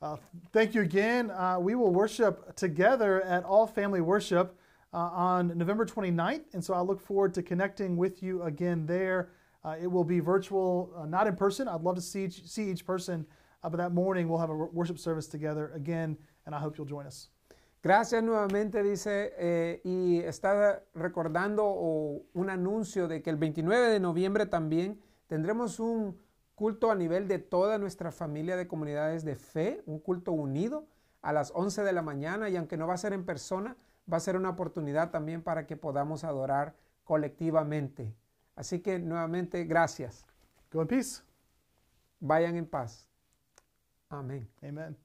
Uh, 0.00 0.16
thank 0.52 0.74
you 0.74 0.80
again. 0.80 1.30
Uh, 1.30 1.58
we 1.60 1.74
will 1.74 1.92
worship 1.92 2.56
together 2.56 3.22
at 3.22 3.44
All 3.44 3.66
Family 3.66 4.00
Worship 4.00 4.58
uh, 4.94 4.96
on 4.96 5.56
November 5.56 5.84
29th, 5.84 6.54
and 6.54 6.64
so 6.64 6.72
I 6.72 6.80
look 6.80 7.00
forward 7.00 7.34
to 7.34 7.42
connecting 7.42 7.98
with 7.98 8.22
you 8.22 8.42
again 8.42 8.86
there. 8.86 9.28
Uh, 9.64 9.76
it 9.80 9.86
will 9.86 10.04
be 10.04 10.20
virtual, 10.20 10.92
uh, 10.96 11.06
not 11.06 11.26
in 11.26 11.36
person. 11.36 11.68
I'd 11.68 11.82
love 11.82 11.94
to 11.94 12.02
see 12.02 12.24
each, 12.24 12.46
see 12.46 12.70
each 12.70 12.84
person, 12.84 13.24
uh, 13.62 13.68
but 13.70 13.76
that 13.76 13.92
morning 13.92 14.28
we'll 14.28 14.40
have 14.40 14.50
a 14.50 14.54
worship 14.54 14.98
service 14.98 15.28
together 15.28 15.70
again, 15.74 16.16
and 16.46 16.54
I 16.54 16.58
hope 16.58 16.76
you'll 16.76 16.86
join 16.86 17.06
us. 17.06 17.30
Gracias 17.82 18.22
nuevamente, 18.22 18.80
dice, 18.84 19.32
eh, 19.36 19.80
y 19.82 20.20
está 20.20 20.84
recordando 20.94 21.64
o 21.66 22.22
un 22.32 22.48
anuncio 22.48 23.08
de 23.08 23.22
que 23.22 23.30
el 23.30 23.36
29 23.36 23.88
de 23.88 23.98
noviembre 23.98 24.46
también 24.46 25.00
tendremos 25.26 25.80
un 25.80 26.16
culto 26.54 26.92
a 26.92 26.94
nivel 26.94 27.26
de 27.26 27.40
toda 27.40 27.78
nuestra 27.78 28.12
familia 28.12 28.56
de 28.56 28.68
comunidades 28.68 29.24
de 29.24 29.34
fe, 29.34 29.82
un 29.86 29.98
culto 29.98 30.30
unido 30.30 30.86
a 31.22 31.32
las 31.32 31.50
11 31.56 31.82
de 31.82 31.92
la 31.92 32.02
mañana 32.02 32.48
y 32.48 32.56
aunque 32.56 32.76
no 32.76 32.86
va 32.86 32.94
a 32.94 32.98
ser 32.98 33.12
en 33.12 33.24
persona, 33.24 33.76
va 34.10 34.18
a 34.18 34.20
ser 34.20 34.36
una 34.36 34.50
oportunidad 34.50 35.10
también 35.10 35.42
para 35.42 35.66
que 35.66 35.76
podamos 35.76 36.22
adorar 36.22 36.76
colectivamente. 37.02 38.14
Así 38.54 38.80
que 38.80 38.98
nuevamente, 38.98 39.64
gracias. 39.64 40.26
Go 40.70 40.82
in 40.82 40.88
peace. 40.88 41.22
Vayan 42.20 42.56
en 42.56 42.66
paz. 42.66 43.08
Amén. 44.08 44.48
Amen. 44.62 44.96